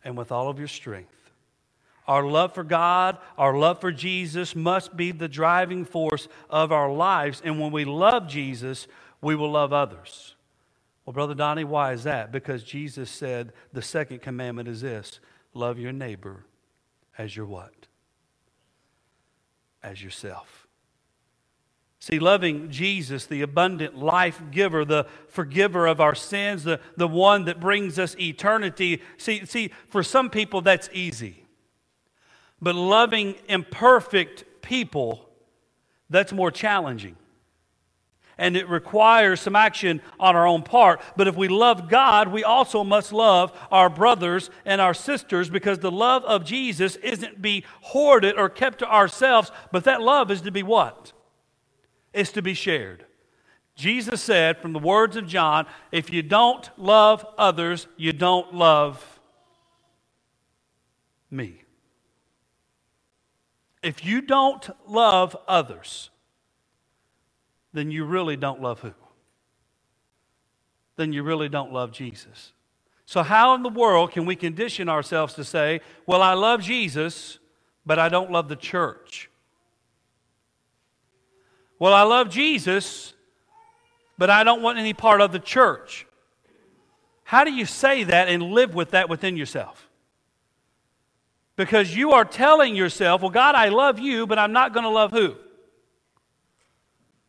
And 0.03 0.17
with 0.17 0.31
all 0.31 0.49
of 0.49 0.57
your 0.57 0.69
strength. 0.69 1.11
Our 2.07 2.23
love 2.23 2.53
for 2.53 2.63
God, 2.63 3.17
our 3.37 3.57
love 3.57 3.81
for 3.81 3.91
Jesus 3.91 4.55
must 4.55 4.95
be 4.95 5.11
the 5.11 5.27
driving 5.27 5.83
force 5.83 6.27
of 6.49 6.71
our 6.71 6.91
lives. 6.91 7.41
And 7.43 7.59
when 7.59 7.71
we 7.71 7.83
love 7.83 8.27
Jesus, 8.27 8.87
we 9.21 9.35
will 9.35 9.51
love 9.51 9.73
others. 9.73 10.35
Well, 11.05 11.13
Brother 11.13 11.35
Donnie, 11.35 11.63
why 11.63 11.91
is 11.91 12.03
that? 12.05 12.31
Because 12.31 12.63
Jesus 12.63 13.09
said 13.09 13.51
the 13.73 13.81
second 13.81 14.21
commandment 14.21 14.69
is 14.69 14.81
this 14.81 15.19
love 15.53 15.77
your 15.77 15.91
neighbor 15.91 16.45
as 17.17 17.35
your 17.35 17.47
what? 17.47 17.73
As 19.83 20.01
yourself. 20.01 20.64
See, 22.05 22.19
loving 22.19 22.69
Jesus, 22.69 23.25
the 23.25 23.41
abundant 23.41 23.97
life 23.97 24.39
giver, 24.51 24.85
the 24.85 25.07
forgiver 25.27 25.87
of 25.87 25.99
our 25.99 26.13
sins, 26.13 26.63
the, 26.63 26.79
the 26.95 27.07
one 27.07 27.45
that 27.45 27.59
brings 27.59 27.97
us 27.97 28.15
eternity. 28.19 29.01
See, 29.17 29.43
see, 29.47 29.71
for 29.87 30.03
some 30.03 30.29
people 30.29 30.61
that's 30.61 30.87
easy. 30.93 31.47
But 32.61 32.75
loving 32.75 33.33
imperfect 33.49 34.61
people, 34.61 35.27
that's 36.07 36.31
more 36.31 36.51
challenging. 36.51 37.15
And 38.37 38.55
it 38.55 38.69
requires 38.69 39.41
some 39.41 39.55
action 39.55 39.99
on 40.19 40.35
our 40.35 40.45
own 40.45 40.61
part. 40.61 41.01
But 41.17 41.27
if 41.27 41.35
we 41.35 41.47
love 41.47 41.89
God, 41.89 42.27
we 42.27 42.43
also 42.43 42.83
must 42.83 43.13
love 43.13 43.51
our 43.71 43.89
brothers 43.89 44.51
and 44.63 44.79
our 44.79 44.93
sisters 44.93 45.49
because 45.49 45.79
the 45.79 45.89
love 45.89 46.23
of 46.25 46.45
Jesus 46.45 46.97
isn't 46.97 47.41
be 47.41 47.65
hoarded 47.81 48.37
or 48.37 48.47
kept 48.47 48.77
to 48.79 48.87
ourselves, 48.93 49.51
but 49.71 49.85
that 49.85 50.03
love 50.03 50.29
is 50.29 50.41
to 50.41 50.51
be 50.51 50.61
what? 50.61 51.13
Is 52.15 52.31
to 52.31 52.41
be 52.41 52.53
shared. 52.53 53.05
Jesus 53.75 54.21
said 54.21 54.57
from 54.57 54.73
the 54.73 54.79
words 54.79 55.17
of 55.17 55.27
John, 55.27 55.67
if 55.91 56.11
you 56.11 56.23
don't 56.23 56.69
love 56.77 57.25
others, 57.37 57.87
you 57.97 58.13
don't 58.13 58.53
love 58.55 59.19
me. 61.29 61.61
If 63.83 64.05
you 64.05 64.21
don't 64.21 64.67
love 64.87 65.35
others, 65.47 66.09
then 67.73 67.91
you 67.91 68.05
really 68.05 68.37
don't 68.37 68.61
love 68.61 68.79
who? 68.79 68.93
Then 70.95 71.11
you 71.11 71.21
really 71.21 71.49
don't 71.49 71.73
love 71.73 71.91
Jesus. 71.91 72.53
So, 73.05 73.21
how 73.21 73.53
in 73.53 73.61
the 73.61 73.69
world 73.69 74.11
can 74.11 74.25
we 74.25 74.35
condition 74.35 74.89
ourselves 74.89 75.33
to 75.35 75.43
say, 75.43 75.81
well, 76.07 76.21
I 76.21 76.33
love 76.33 76.61
Jesus, 76.61 77.37
but 77.85 77.99
I 77.99 78.09
don't 78.09 78.31
love 78.31 78.47
the 78.47 78.55
church? 78.55 79.29
Well, 81.77 81.93
I 81.93 82.03
love 82.03 82.29
Jesus, 82.29 83.13
but 84.17 84.29
I 84.29 84.43
don't 84.43 84.61
want 84.61 84.77
any 84.77 84.93
part 84.93 85.21
of 85.21 85.31
the 85.31 85.39
church. 85.39 86.05
How 87.23 87.43
do 87.43 87.51
you 87.51 87.65
say 87.65 88.03
that 88.03 88.29
and 88.29 88.41
live 88.43 88.73
with 88.73 88.91
that 88.91 89.09
within 89.09 89.35
yourself? 89.35 89.89
Because 91.55 91.95
you 91.95 92.11
are 92.11 92.25
telling 92.25 92.75
yourself, 92.75 93.21
well, 93.21 93.31
God, 93.31 93.55
I 93.55 93.69
love 93.69 93.99
you, 93.99 94.27
but 94.27 94.37
I'm 94.37 94.51
not 94.51 94.73
going 94.73 94.83
to 94.83 94.89
love 94.89 95.11
who? 95.11 95.35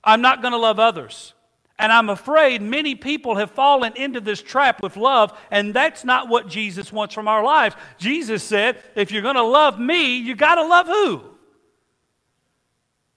I'm 0.04 0.20
not 0.20 0.42
going 0.42 0.52
to 0.52 0.59
love 0.59 0.78
others. 0.78 1.32
And 1.78 1.92
I'm 1.92 2.09
afraid 2.09 2.62
many 2.62 2.94
people 2.94 3.37
have 3.37 3.50
fallen 3.50 3.94
into 3.96 4.20
this 4.20 4.40
trap 4.40 4.82
with 4.82 4.96
love, 4.96 5.37
and 5.50 5.74
that's 5.74 6.04
not 6.04 6.28
what 6.28 6.48
Jesus 6.48 6.92
wants 6.92 7.14
from 7.14 7.28
our 7.28 7.44
lives. 7.44 7.76
Jesus 7.98 8.42
said, 8.42 8.82
if 8.94 9.11
you're 9.11 9.22
going 9.22 9.35
to 9.37 9.42
love 9.42 9.78
me, 9.78 10.18
you 10.18 10.35
got 10.35 10.54
to 10.54 10.66
love 10.66 10.87
who? 10.87 11.22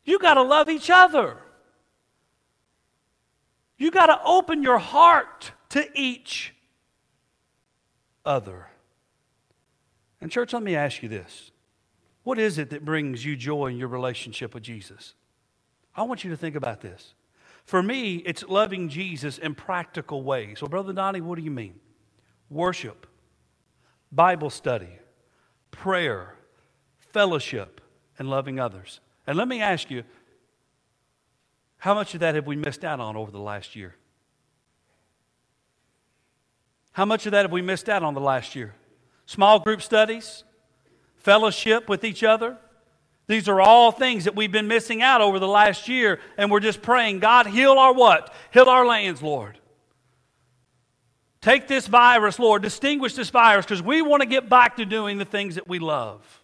You 0.09 0.17
got 0.17 0.33
to 0.33 0.41
love 0.41 0.69
each 0.69 0.89
other. 0.89 1.37
You 3.77 3.91
got 3.91 4.07
to 4.07 4.19
open 4.25 4.63
your 4.63 4.79
heart 4.79 5.51
to 5.69 5.87
each 5.93 6.55
other. 8.25 8.69
And, 10.19 10.31
church, 10.31 10.51
let 10.51 10.63
me 10.63 10.75
ask 10.75 11.03
you 11.03 11.09
this 11.09 11.51
What 12.23 12.39
is 12.39 12.57
it 12.57 12.71
that 12.71 12.83
brings 12.83 13.23
you 13.23 13.35
joy 13.35 13.67
in 13.67 13.77
your 13.77 13.87
relationship 13.87 14.55
with 14.55 14.63
Jesus? 14.63 15.13
I 15.95 16.01
want 16.01 16.23
you 16.23 16.31
to 16.31 16.37
think 16.37 16.55
about 16.55 16.81
this. 16.81 17.13
For 17.65 17.83
me, 17.83 18.15
it's 18.25 18.41
loving 18.41 18.89
Jesus 18.89 19.37
in 19.37 19.53
practical 19.53 20.23
ways. 20.23 20.59
Well, 20.59 20.69
Brother 20.69 20.91
Donnie, 20.91 21.21
what 21.21 21.37
do 21.37 21.43
you 21.43 21.51
mean? 21.51 21.75
Worship, 22.49 23.05
Bible 24.11 24.49
study, 24.49 24.97
prayer, 25.69 26.33
fellowship, 26.97 27.79
and 28.17 28.27
loving 28.27 28.59
others. 28.59 29.01
And 29.29 29.37
let 29.37 29.47
me 29.47 29.61
ask 29.61 29.91
you, 29.91 30.05
how 31.77 31.93
much 31.93 32.15
of 32.15 32.21
that 32.21 32.33
have 32.33 32.47
we 32.47 32.55
missed 32.55 32.83
out 32.83 32.99
on 32.99 33.15
over 33.15 33.29
the 33.29 33.39
last 33.39 33.75
year? 33.75 33.93
How 36.93 37.05
much 37.05 37.27
of 37.27 37.33
that 37.33 37.43
have 37.43 37.51
we 37.51 37.61
missed 37.61 37.89
out 37.89 38.01
on 38.01 38.15
the 38.15 38.21
last 38.21 38.55
year? 38.55 38.73
Small 39.27 39.59
group 39.59 39.83
studies, 39.83 40.45
fellowship 41.17 41.87
with 41.87 42.03
each 42.03 42.23
other. 42.23 42.57
These 43.27 43.47
are 43.47 43.61
all 43.61 43.91
things 43.91 44.23
that 44.23 44.35
we've 44.35 44.51
been 44.51 44.67
missing 44.67 45.03
out 45.03 45.21
over 45.21 45.37
the 45.37 45.47
last 45.47 45.87
year, 45.87 46.19
and 46.35 46.49
we're 46.49 46.59
just 46.59 46.81
praying, 46.81 47.19
God, 47.19 47.45
heal 47.45 47.73
our 47.73 47.93
what? 47.93 48.33
Heal 48.51 48.67
our 48.67 48.83
lands, 48.83 49.21
Lord. 49.21 49.59
Take 51.39 51.67
this 51.67 51.85
virus, 51.85 52.39
Lord, 52.39 52.63
distinguish 52.63 53.13
this 53.13 53.29
virus, 53.29 53.63
because 53.63 53.83
we 53.83 54.01
want 54.01 54.23
to 54.23 54.27
get 54.27 54.49
back 54.49 54.77
to 54.77 54.85
doing 54.85 55.19
the 55.19 55.23
things 55.23 55.53
that 55.53 55.67
we 55.67 55.77
love 55.77 56.39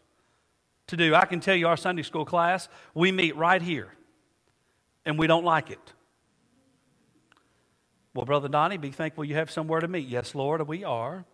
to 0.87 0.97
do. 0.97 1.15
I 1.15 1.25
can 1.25 1.39
tell 1.39 1.55
you, 1.55 1.67
our 1.67 1.77
Sunday 1.77 2.03
school 2.03 2.25
class, 2.25 2.69
we 2.93 3.11
meet 3.11 3.35
right 3.35 3.61
here, 3.61 3.89
and 5.05 5.17
we 5.17 5.27
don't 5.27 5.45
like 5.45 5.71
it. 5.71 5.93
Well, 8.13 8.25
Brother 8.25 8.47
Donnie, 8.47 8.77
be 8.77 8.91
thankful 8.91 9.25
you 9.25 9.35
have 9.35 9.51
somewhere 9.51 9.81
to 9.81 9.87
meet. 9.87 10.07
Yes, 10.07 10.35
Lord, 10.35 10.65
we 10.67 10.83
are. 10.83 11.25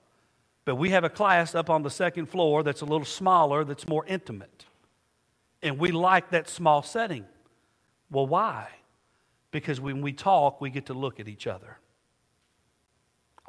But 0.65 0.75
we 0.75 0.91
have 0.91 1.03
a 1.03 1.09
class 1.09 1.55
up 1.55 1.69
on 1.69 1.83
the 1.83 1.89
second 1.89 2.27
floor 2.27 2.63
that's 2.63 2.81
a 2.81 2.85
little 2.85 3.05
smaller, 3.05 3.63
that's 3.63 3.87
more 3.87 4.05
intimate. 4.05 4.65
And 5.63 5.77
we 5.77 5.91
like 5.91 6.31
that 6.31 6.49
small 6.49 6.83
setting. 6.83 7.25
Well, 8.09 8.27
why? 8.27 8.69
Because 9.51 9.79
when 9.79 10.01
we 10.01 10.13
talk, 10.13 10.61
we 10.61 10.69
get 10.69 10.87
to 10.87 10.93
look 10.93 11.19
at 11.19 11.27
each 11.27 11.47
other. 11.47 11.77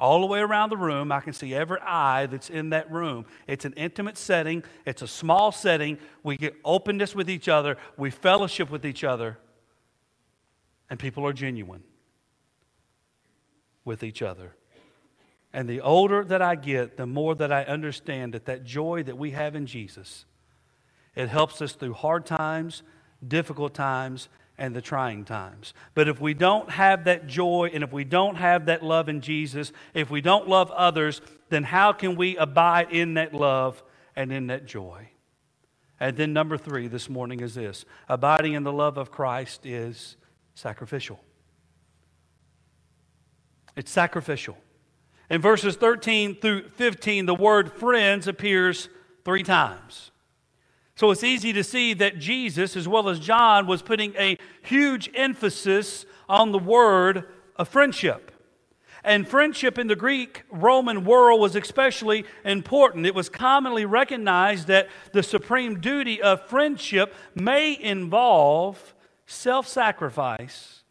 All 0.03 0.21
the 0.21 0.27
way 0.27 0.41
around 0.41 0.71
the 0.71 0.77
room, 0.77 1.13
I 1.13 1.21
can 1.21 1.33
see 1.33 1.55
every 1.55 1.79
eye 1.81 2.27
that's 2.27 2.51
in 2.51 2.71
that 2.71 2.91
room. 2.91 3.25
It's 3.47 3.65
an 3.65 3.73
intimate 3.75 4.19
setting, 4.19 4.65
it's 4.85 5.01
a 5.01 5.07
small 5.07 5.53
setting. 5.53 5.97
We 6.25 6.37
get 6.37 6.57
openness 6.65 7.15
with 7.15 7.31
each 7.31 7.49
other, 7.49 7.77
we 7.97 8.11
fellowship 8.11 8.69
with 8.69 8.85
each 8.85 9.05
other, 9.05 9.39
and 10.91 10.99
people 10.99 11.25
are 11.25 11.33
genuine 11.33 11.85
with 13.85 14.03
each 14.03 14.23
other. 14.23 14.57
And 15.53 15.69
the 15.69 15.81
older 15.81 16.25
that 16.25 16.43
I 16.43 16.57
get, 16.57 16.97
the 16.97 17.07
more 17.07 17.37
that 17.37 17.53
I 17.53 17.63
understand 17.63 18.35
that 18.35 18.47
that 18.47 18.65
joy 18.65 19.05
that 19.05 19.17
we 19.17 19.31
have 19.31 19.55
in 19.55 19.67
Jesus, 19.67 20.25
it 21.15 21.29
helps 21.29 21.63
us 21.63 21.75
through 21.75 21.95
hard 21.95 22.27
times, 22.27 22.83
difficult 23.25 23.73
times, 23.73 24.29
and 24.63 24.77
the 24.77 24.81
trying 24.81 25.25
times. 25.25 25.75
But 25.93 26.07
if 26.07 26.21
we 26.21 26.35
don't 26.35 26.71
have 26.71 27.03
that 27.07 27.27
joy 27.27 27.73
and 27.75 27.83
if 27.83 27.93
we 27.93 28.05
don't 28.05 28.37
have 28.37 28.67
that 28.67 28.81
love 28.81 29.09
in 29.09 29.21
Jesus, 29.21 29.73
if 29.93 30.09
we 30.09 30.21
don't 30.21 30.49
love 30.49 30.71
others, 30.71 31.21
then 31.49 31.65
how 31.65 31.93
can 31.93 32.15
we 32.15 32.37
abide 32.37 32.93
in 32.93 33.15
that 33.15 33.35
love 33.35 33.83
and 34.15 34.33
in 34.33 34.47
that 34.47 34.65
joy? 34.65 35.09
And 35.99 36.17
then, 36.17 36.33
number 36.33 36.57
three 36.57 36.87
this 36.87 37.09
morning 37.09 37.41
is 37.41 37.57
this 37.57 37.85
abiding 38.09 38.53
in 38.53 38.63
the 38.63 38.73
love 38.73 38.99
of 38.99 39.11
Christ 39.11 39.67
is 39.67 40.17
sacrificial. 40.55 41.19
It's 43.75 43.91
sacrificial. 43.91 44.57
In 45.29 45.41
verses 45.41 45.75
13 45.75 46.37
through 46.37 46.69
15, 46.69 47.27
the 47.27 47.35
word 47.35 47.73
friends 47.73 48.29
appears 48.29 48.89
three 49.25 49.43
times. 49.43 50.12
So 51.03 51.11
it's 51.11 51.25
easy 51.25 51.53
to 51.55 51.65
see 51.65 51.95
that 51.95 52.21
Jesus, 52.21 52.77
as 52.77 52.87
well 52.87 53.09
as 53.09 53.19
John, 53.19 53.67
was 53.67 53.83
putting 53.83 54.15
a 54.15 54.39
huge 54.63 55.11
emphasis 55.17 56.07
on 56.29 56.53
the 56.53 56.61
word 56.61 57.25
of 57.57 57.67
friendship. 57.67 58.31
And 59.03 59.27
friendship 59.27 59.81
in 59.81 59.89
the 59.89 59.97
Greek 59.97 60.45
Roman 60.49 61.05
world 61.05 61.41
was 61.41 61.57
especially 61.57 62.25
important. 62.45 63.05
It 63.05 63.17
was 63.17 63.29
commonly 63.29 63.85
recognized 63.85 64.69
that 64.69 64.89
the 65.13 65.25
supreme 65.25 65.81
duty 65.81 66.23
of 66.23 66.47
friendship 66.47 67.13
may 67.35 67.77
involve 67.77 68.95
self 69.27 69.67
sacrifice 69.67 70.85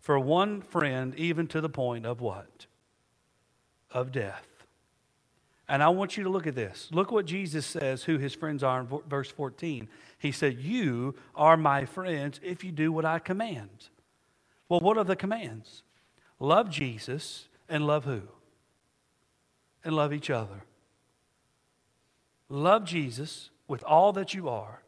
for 0.00 0.18
one 0.18 0.62
friend, 0.62 1.14
even 1.16 1.48
to 1.48 1.60
the 1.60 1.68
point 1.68 2.06
of 2.06 2.22
what? 2.22 2.64
of 3.90 4.10
death. 4.10 4.53
And 5.68 5.82
I 5.82 5.88
want 5.88 6.16
you 6.16 6.24
to 6.24 6.30
look 6.30 6.46
at 6.46 6.54
this. 6.54 6.88
Look 6.92 7.10
what 7.10 7.26
Jesus 7.26 7.64
says 7.64 8.04
who 8.04 8.18
his 8.18 8.34
friends 8.34 8.62
are 8.62 8.80
in 8.80 8.88
verse 9.08 9.30
14. 9.30 9.88
He 10.18 10.30
said, 10.30 10.58
You 10.58 11.14
are 11.34 11.56
my 11.56 11.86
friends 11.86 12.38
if 12.42 12.62
you 12.64 12.70
do 12.70 12.92
what 12.92 13.04
I 13.04 13.18
command. 13.18 13.88
Well, 14.68 14.80
what 14.80 14.98
are 14.98 15.04
the 15.04 15.16
commands? 15.16 15.82
Love 16.38 16.68
Jesus 16.68 17.48
and 17.68 17.86
love 17.86 18.04
who? 18.04 18.22
And 19.84 19.94
love 19.96 20.12
each 20.12 20.30
other. 20.30 20.64
Love 22.48 22.84
Jesus 22.84 23.50
with 23.66 23.82
all 23.84 24.12
that 24.12 24.34
you 24.34 24.48
are 24.48 24.82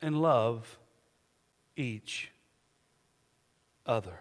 and 0.00 0.20
love 0.20 0.78
each 1.76 2.30
other. 3.84 4.20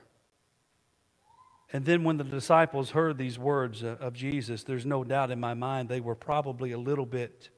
And 1.75 1.83
then 1.83 2.05
when 2.05 2.15
the 2.15 2.23
disciples 2.23 2.91
heard 2.91 3.17
these 3.17 3.37
words 3.37 3.83
of 3.83 4.13
Jesus, 4.13 4.63
there's 4.63 4.85
no 4.85 5.03
doubt 5.03 5.29
in 5.29 5.41
my 5.41 5.53
mind 5.53 5.89
they 5.89 5.99
were 5.99 6.15
probably 6.15 6.71
a 6.71 6.77
little 6.77 7.05
bit 7.05 7.49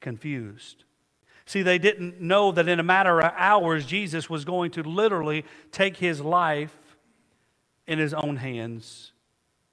confused. 0.00 0.84
See, 1.46 1.62
they 1.62 1.76
didn't 1.76 2.20
know 2.20 2.52
that 2.52 2.68
in 2.68 2.78
a 2.78 2.84
matter 2.84 3.18
of 3.18 3.32
hours, 3.36 3.84
Jesus 3.84 4.30
was 4.30 4.44
going 4.44 4.70
to 4.70 4.84
literally 4.84 5.44
take 5.72 5.96
his 5.96 6.20
life 6.20 6.76
in 7.88 7.98
his 7.98 8.14
own 8.14 8.36
hands 8.36 9.10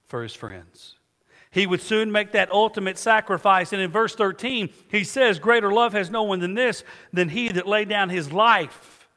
for 0.07 0.23
his 0.23 0.33
friends. 0.33 0.95
He 1.51 1.67
would 1.67 1.79
soon 1.79 2.11
make 2.11 2.31
that 2.31 2.51
ultimate 2.51 2.97
sacrifice. 2.97 3.73
And 3.73 3.81
in 3.83 3.91
verse 3.91 4.15
13, 4.15 4.69
he 4.89 5.03
says, 5.03 5.37
Greater 5.37 5.71
love 5.71 5.93
has 5.93 6.09
no 6.09 6.23
one 6.23 6.39
than 6.39 6.55
this, 6.55 6.83
than 7.11 7.29
he 7.29 7.49
that 7.49 7.67
laid 7.67 7.89
down 7.89 8.09
his 8.09 8.33
life 8.33 9.07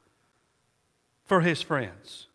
for 1.24 1.40
his 1.40 1.62
friends. 1.62 2.25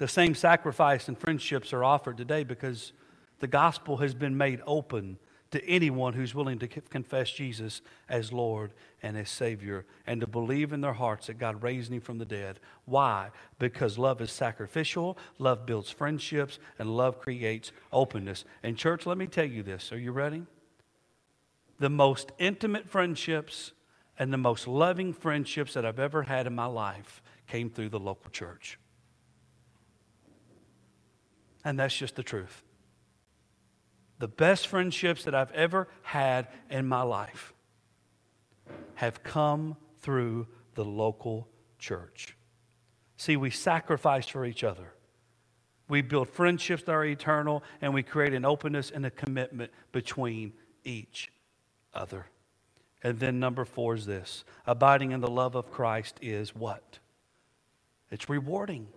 The 0.00 0.08
same 0.08 0.34
sacrifice 0.34 1.08
and 1.08 1.18
friendships 1.18 1.74
are 1.74 1.84
offered 1.84 2.16
today 2.16 2.42
because 2.42 2.94
the 3.40 3.46
gospel 3.46 3.98
has 3.98 4.14
been 4.14 4.34
made 4.34 4.62
open 4.66 5.18
to 5.50 5.62
anyone 5.66 6.14
who's 6.14 6.34
willing 6.34 6.58
to 6.60 6.68
confess 6.68 7.30
Jesus 7.30 7.82
as 8.08 8.32
Lord 8.32 8.72
and 9.02 9.18
as 9.18 9.28
Savior 9.28 9.84
and 10.06 10.22
to 10.22 10.26
believe 10.26 10.72
in 10.72 10.80
their 10.80 10.94
hearts 10.94 11.26
that 11.26 11.38
God 11.38 11.62
raised 11.62 11.92
him 11.92 12.00
from 12.00 12.16
the 12.16 12.24
dead. 12.24 12.60
Why? 12.86 13.28
Because 13.58 13.98
love 13.98 14.22
is 14.22 14.32
sacrificial, 14.32 15.18
love 15.38 15.66
builds 15.66 15.90
friendships, 15.90 16.58
and 16.78 16.96
love 16.96 17.20
creates 17.20 17.70
openness. 17.92 18.46
And, 18.62 18.78
church, 18.78 19.04
let 19.04 19.18
me 19.18 19.26
tell 19.26 19.44
you 19.44 19.62
this. 19.62 19.92
Are 19.92 19.98
you 19.98 20.12
ready? 20.12 20.44
The 21.78 21.90
most 21.90 22.32
intimate 22.38 22.88
friendships 22.88 23.72
and 24.18 24.32
the 24.32 24.38
most 24.38 24.66
loving 24.66 25.12
friendships 25.12 25.74
that 25.74 25.84
I've 25.84 26.00
ever 26.00 26.22
had 26.22 26.46
in 26.46 26.54
my 26.54 26.64
life 26.64 27.20
came 27.46 27.68
through 27.68 27.90
the 27.90 28.00
local 28.00 28.30
church. 28.30 28.78
And 31.64 31.78
that's 31.78 31.96
just 31.96 32.16
the 32.16 32.22
truth. 32.22 32.62
The 34.18 34.28
best 34.28 34.66
friendships 34.66 35.24
that 35.24 35.34
I've 35.34 35.52
ever 35.52 35.88
had 36.02 36.48
in 36.68 36.86
my 36.86 37.02
life 37.02 37.54
have 38.94 39.22
come 39.22 39.76
through 40.00 40.46
the 40.74 40.84
local 40.84 41.48
church. 41.78 42.36
See, 43.16 43.36
we 43.36 43.50
sacrifice 43.50 44.26
for 44.26 44.44
each 44.44 44.62
other. 44.62 44.92
We 45.88 46.02
build 46.02 46.28
friendships 46.28 46.84
that 46.84 46.92
are 46.92 47.04
eternal, 47.04 47.64
and 47.80 47.92
we 47.92 48.02
create 48.02 48.32
an 48.32 48.44
openness 48.44 48.90
and 48.90 49.04
a 49.04 49.10
commitment 49.10 49.72
between 49.90 50.52
each 50.84 51.32
other. 51.92 52.26
And 53.02 53.18
then 53.18 53.40
number 53.40 53.64
four 53.64 53.94
is 53.94 54.06
this 54.06 54.44
abiding 54.66 55.12
in 55.12 55.20
the 55.20 55.30
love 55.30 55.54
of 55.54 55.70
Christ 55.70 56.18
is 56.20 56.54
what? 56.54 56.98
It's 58.10 58.28
rewarding 58.28 58.88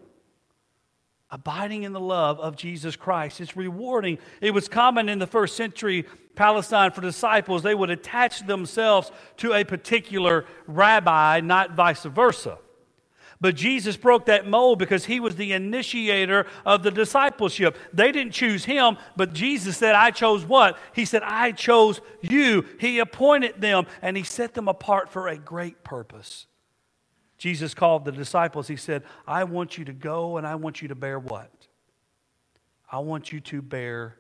abiding 1.33 1.81
in 1.81 1.93
the 1.93 1.99
love 1.99 2.39
of 2.39 2.55
Jesus 2.55 2.95
Christ. 2.95 3.41
It's 3.41 3.57
rewarding. 3.57 4.19
It 4.39 4.53
was 4.53 4.67
common 4.67 5.09
in 5.09 5.17
the 5.17 5.25
first 5.25 5.57
century 5.57 6.05
Palestine 6.35 6.91
for 6.91 7.01
disciples, 7.01 7.63
they 7.63 7.75
would 7.75 7.89
attach 7.89 8.45
themselves 8.45 9.11
to 9.37 9.53
a 9.53 9.63
particular 9.63 10.45
rabbi, 10.67 11.41
not 11.41 11.71
vice 11.73 12.03
versa. 12.03 12.57
But 13.41 13.55
Jesus 13.55 13.97
broke 13.97 14.25
that 14.27 14.47
mold 14.47 14.79
because 14.79 15.05
he 15.05 15.19
was 15.19 15.35
the 15.35 15.51
initiator 15.51 16.45
of 16.65 16.81
the 16.81 16.91
discipleship. 16.91 17.77
They 17.91 18.11
didn't 18.11 18.31
choose 18.31 18.65
him, 18.65 18.97
but 19.17 19.33
Jesus 19.33 19.75
said, 19.75 19.95
I 19.95 20.11
chose 20.11 20.45
what? 20.45 20.77
He 20.93 21.03
said, 21.03 21.23
I 21.23 21.51
chose 21.51 21.99
you. 22.21 22.65
He 22.79 22.99
appointed 22.99 23.59
them 23.59 23.85
and 24.01 24.15
he 24.15 24.23
set 24.23 24.53
them 24.53 24.67
apart 24.67 25.09
for 25.09 25.27
a 25.27 25.37
great 25.37 25.83
purpose. 25.83 26.47
Jesus 27.43 27.73
called 27.73 28.05
the 28.05 28.11
disciples, 28.13 28.69
he 28.69 28.77
said, 28.77 29.03
I 29.27 29.43
want 29.43 29.77
you 29.77 29.83
to 29.83 29.91
go 29.91 30.37
and 30.37 30.47
I 30.47 30.55
want 30.55 30.81
you 30.81 30.87
to 30.87 30.95
bear 30.95 31.19
what? 31.19 31.51
I 32.89 32.99
want 32.99 33.33
you 33.33 33.41
to 33.41 33.61
bear 33.61 34.15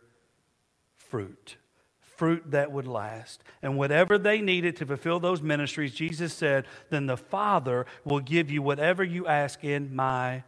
fruit. 0.93 1.55
Fruit 2.01 2.43
that 2.51 2.73
would 2.73 2.85
last. 2.85 3.41
And 3.61 3.77
whatever 3.77 4.17
they 4.17 4.41
needed 4.41 4.75
to 4.75 4.85
fulfill 4.85 5.21
those 5.21 5.41
ministries, 5.41 5.93
Jesus 5.93 6.33
said, 6.33 6.65
then 6.89 7.05
the 7.05 7.15
Father 7.15 7.85
will 8.03 8.19
give 8.19 8.51
you 8.51 8.61
whatever 8.61 9.05
you 9.05 9.25
ask 9.25 9.63
in 9.63 9.95
my 9.95 10.43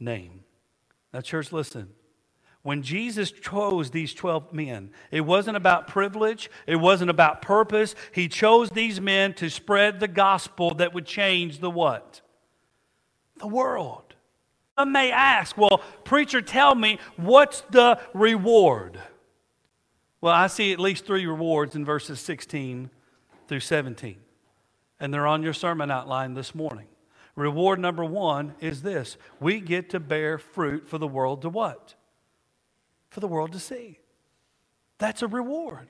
name. 0.00 0.42
Now, 1.12 1.20
church, 1.20 1.52
listen. 1.52 1.90
When 2.64 2.80
Jesus 2.80 3.30
chose 3.30 3.90
these 3.90 4.14
12 4.14 4.54
men, 4.54 4.90
it 5.10 5.20
wasn't 5.20 5.58
about 5.58 5.86
privilege, 5.86 6.50
it 6.66 6.76
wasn't 6.76 7.10
about 7.10 7.42
purpose. 7.42 7.94
He 8.10 8.26
chose 8.26 8.70
these 8.70 9.02
men 9.02 9.34
to 9.34 9.50
spread 9.50 10.00
the 10.00 10.08
gospel 10.08 10.74
that 10.76 10.94
would 10.94 11.04
change 11.04 11.58
the 11.58 11.70
what? 11.70 12.22
The 13.36 13.46
world. 13.46 14.14
Some 14.78 14.92
may 14.92 15.12
ask, 15.12 15.58
well, 15.58 15.82
preacher, 16.04 16.40
tell 16.40 16.74
me, 16.74 16.98
what's 17.16 17.60
the 17.68 18.00
reward? 18.14 18.98
Well, 20.22 20.32
I 20.32 20.46
see 20.46 20.72
at 20.72 20.80
least 20.80 21.04
three 21.04 21.26
rewards 21.26 21.76
in 21.76 21.84
verses 21.84 22.18
16 22.18 22.88
through 23.46 23.60
17. 23.60 24.16
And 24.98 25.12
they're 25.12 25.26
on 25.26 25.42
your 25.42 25.52
sermon 25.52 25.90
outline 25.90 26.32
this 26.32 26.54
morning. 26.54 26.86
Reward 27.36 27.78
number 27.78 28.06
one 28.06 28.54
is 28.58 28.80
this 28.80 29.18
we 29.38 29.60
get 29.60 29.90
to 29.90 30.00
bear 30.00 30.38
fruit 30.38 30.88
for 30.88 30.96
the 30.96 31.06
world 31.06 31.42
to 31.42 31.50
what? 31.50 31.94
For 33.14 33.20
the 33.20 33.28
world 33.28 33.52
to 33.52 33.60
see. 33.60 34.00
That's 34.98 35.22
a 35.22 35.28
reward. 35.28 35.88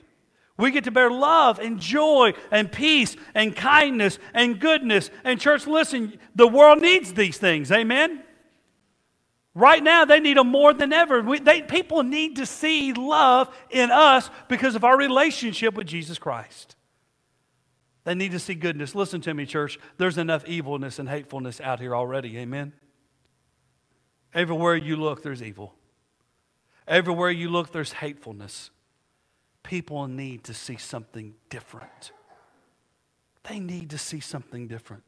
We 0.59 0.71
get 0.71 0.85
to 0.85 0.91
bear 0.91 1.11
love 1.11 1.59
and 1.59 1.81
joy 1.81 2.35
and 2.51 2.71
peace 2.71 3.17
and 3.35 3.57
kindness 3.57 4.19
and 4.35 4.61
goodness. 4.61 5.11
And, 5.25 5.41
church, 5.41 5.67
listen, 5.67 6.19
the 6.37 6.47
world 6.47 6.81
needs 6.81 7.15
these 7.15 7.39
things. 7.39 7.73
Amen? 7.73 8.23
Right 9.55 9.83
now, 9.83 10.05
they 10.05 10.21
need 10.21 10.37
them 10.37 10.49
more 10.49 10.75
than 10.75 10.93
ever. 10.93 11.23
We, 11.23 11.41
they, 11.41 11.63
people 11.63 12.03
need 12.03 12.37
to 12.37 12.47
see 12.47 12.93
love 12.93 13.49
in 13.71 13.91
us 13.91 14.29
because 14.49 14.75
of 14.75 14.85
our 14.85 14.97
relationship 14.99 15.75
with 15.75 15.87
Jesus 15.87 16.19
Christ. 16.19 16.77
They 18.05 18.15
need 18.15 18.33
to 18.33 18.39
see 18.39 18.55
goodness. 18.55 18.95
Listen 18.95 19.23
to 19.23 19.33
me, 19.33 19.47
church. 19.47 19.79
There's 19.97 20.19
enough 20.19 20.47
evilness 20.47 20.99
and 20.99 21.09
hatefulness 21.09 21.61
out 21.61 21.81
here 21.81 21.97
already. 21.97 22.37
Amen? 22.39 22.75
Everywhere 24.35 24.77
you 24.77 24.97
look, 24.97 25.23
there's 25.23 25.43
evil. 25.43 25.75
Everywhere 26.87 27.31
you 27.31 27.49
look, 27.49 27.73
there's 27.73 27.92
hatefulness. 27.92 28.70
People 29.62 30.07
need 30.07 30.44
to 30.44 30.55
see 30.55 30.77
something 30.77 31.35
different. 31.49 32.12
They 33.44 33.59
need 33.59 33.90
to 33.90 33.99
see 33.99 34.20
something 34.20 34.68
different. 34.68 35.03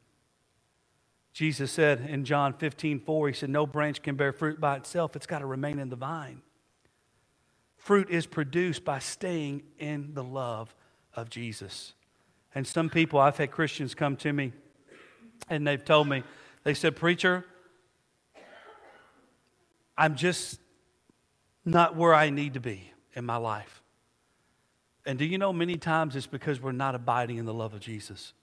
Jesus 1.33 1.71
said 1.71 2.01
in 2.09 2.25
John 2.25 2.53
15, 2.53 2.99
4, 2.99 3.27
He 3.27 3.33
said, 3.33 3.49
No 3.49 3.67
branch 3.67 4.01
can 4.01 4.15
bear 4.15 4.31
fruit 4.31 4.59
by 4.59 4.75
itself, 4.75 5.15
it's 5.15 5.27
got 5.27 5.39
to 5.39 5.45
remain 5.45 5.77
in 5.77 5.89
the 5.89 5.95
vine. 5.95 6.41
Fruit 7.75 8.09
is 8.09 8.25
produced 8.25 8.83
by 8.83 8.99
staying 8.99 9.61
in 9.77 10.13
the 10.13 10.23
love 10.23 10.73
of 11.13 11.29
Jesus. 11.29 11.93
And 12.55 12.65
some 12.65 12.89
people, 12.89 13.19
I've 13.19 13.37
had 13.37 13.51
Christians 13.51 13.93
come 13.93 14.15
to 14.17 14.33
me 14.33 14.51
and 15.49 15.65
they've 15.65 15.83
told 15.83 16.07
me, 16.07 16.23
they 16.63 16.73
said, 16.73 16.95
Preacher, 16.95 17.45
I'm 19.97 20.15
just 20.15 20.59
not 21.67 21.95
where 21.95 22.13
I 22.13 22.29
need 22.29 22.53
to 22.53 22.59
be 22.59 22.91
in 23.13 23.25
my 23.25 23.37
life. 23.37 23.83
And 25.05 25.19
do 25.19 25.25
you 25.25 25.37
know 25.37 25.53
many 25.53 25.77
times 25.77 26.15
it's 26.15 26.27
because 26.27 26.61
we're 26.61 26.71
not 26.71 26.95
abiding 26.95 27.37
in 27.37 27.45
the 27.45 27.53
love 27.53 27.73
of 27.73 27.79
Jesus? 27.79 28.33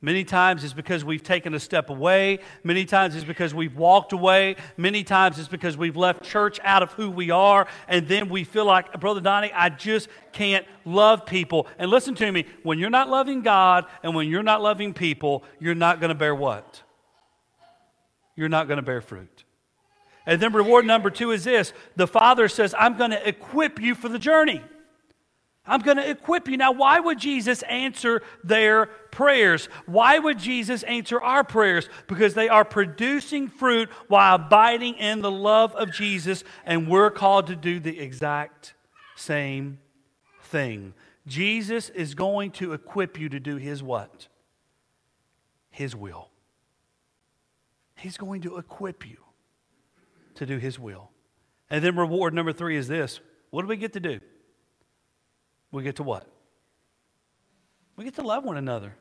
Many 0.00 0.22
times 0.22 0.64
it's 0.64 0.74
because 0.74 1.04
we've 1.04 1.22
taken 1.22 1.54
a 1.54 1.60
step 1.60 1.88
away. 1.88 2.40
Many 2.62 2.84
times 2.84 3.16
it's 3.16 3.24
because 3.24 3.54
we've 3.54 3.74
walked 3.74 4.12
away. 4.12 4.56
Many 4.76 5.02
times 5.02 5.38
it's 5.38 5.48
because 5.48 5.78
we've 5.78 5.96
left 5.96 6.22
church 6.22 6.60
out 6.62 6.82
of 6.82 6.92
who 6.92 7.10
we 7.10 7.30
are. 7.30 7.66
And 7.88 8.06
then 8.06 8.28
we 8.28 8.44
feel 8.44 8.66
like, 8.66 9.00
Brother 9.00 9.20
Donnie, 9.20 9.52
I 9.52 9.70
just 9.70 10.08
can't 10.32 10.66
love 10.84 11.24
people. 11.24 11.66
And 11.78 11.90
listen 11.90 12.14
to 12.16 12.30
me 12.30 12.44
when 12.64 12.78
you're 12.78 12.90
not 12.90 13.08
loving 13.08 13.40
God 13.40 13.86
and 14.02 14.14
when 14.14 14.28
you're 14.28 14.42
not 14.42 14.60
loving 14.60 14.92
people, 14.92 15.42
you're 15.58 15.74
not 15.74 16.00
going 16.00 16.10
to 16.10 16.14
bear 16.14 16.34
what? 16.34 16.82
You're 18.36 18.50
not 18.50 18.68
going 18.68 18.76
to 18.76 18.82
bear 18.82 19.00
fruit. 19.00 19.43
And 20.26 20.40
then 20.40 20.52
reward 20.52 20.86
number 20.86 21.10
two 21.10 21.30
is 21.30 21.44
this 21.44 21.72
the 21.96 22.06
Father 22.06 22.48
says, 22.48 22.74
I'm 22.78 22.96
going 22.96 23.10
to 23.10 23.28
equip 23.28 23.80
you 23.80 23.94
for 23.94 24.08
the 24.08 24.18
journey. 24.18 24.62
I'm 25.66 25.80
going 25.80 25.96
to 25.96 26.10
equip 26.10 26.46
you. 26.46 26.58
Now, 26.58 26.72
why 26.72 27.00
would 27.00 27.18
Jesus 27.18 27.62
answer 27.62 28.22
their 28.42 28.86
prayers? 29.10 29.70
Why 29.86 30.18
would 30.18 30.38
Jesus 30.38 30.82
answer 30.82 31.20
our 31.22 31.42
prayers? 31.42 31.88
Because 32.06 32.34
they 32.34 32.50
are 32.50 32.66
producing 32.66 33.48
fruit 33.48 33.88
while 34.08 34.34
abiding 34.34 34.96
in 34.96 35.22
the 35.22 35.30
love 35.30 35.74
of 35.74 35.90
Jesus, 35.90 36.44
and 36.66 36.86
we're 36.86 37.10
called 37.10 37.46
to 37.46 37.56
do 37.56 37.80
the 37.80 37.98
exact 37.98 38.74
same 39.16 39.78
thing. 40.42 40.92
Jesus 41.26 41.88
is 41.88 42.14
going 42.14 42.50
to 42.52 42.74
equip 42.74 43.18
you 43.18 43.30
to 43.30 43.40
do 43.40 43.56
his 43.56 43.82
what? 43.82 44.28
His 45.70 45.96
will. 45.96 46.28
He's 47.96 48.18
going 48.18 48.42
to 48.42 48.58
equip 48.58 49.08
you 49.08 49.23
to 50.36 50.46
do 50.46 50.58
His 50.58 50.78
will. 50.78 51.10
And 51.70 51.84
then 51.84 51.96
reward 51.96 52.34
number 52.34 52.52
three 52.52 52.76
is 52.76 52.88
this 52.88 53.20
what 53.50 53.62
do 53.62 53.68
we 53.68 53.76
get 53.76 53.92
to 53.92 54.00
do? 54.00 54.20
We 55.70 55.82
get 55.82 55.96
to 55.96 56.02
what? 56.02 56.26
We 57.96 58.04
get 58.04 58.14
to 58.14 58.22
love 58.22 58.44
one 58.44 58.56
another. 58.56 58.94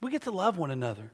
We 0.00 0.10
get 0.10 0.22
to 0.22 0.30
love 0.30 0.58
one 0.58 0.70
another. 0.70 1.10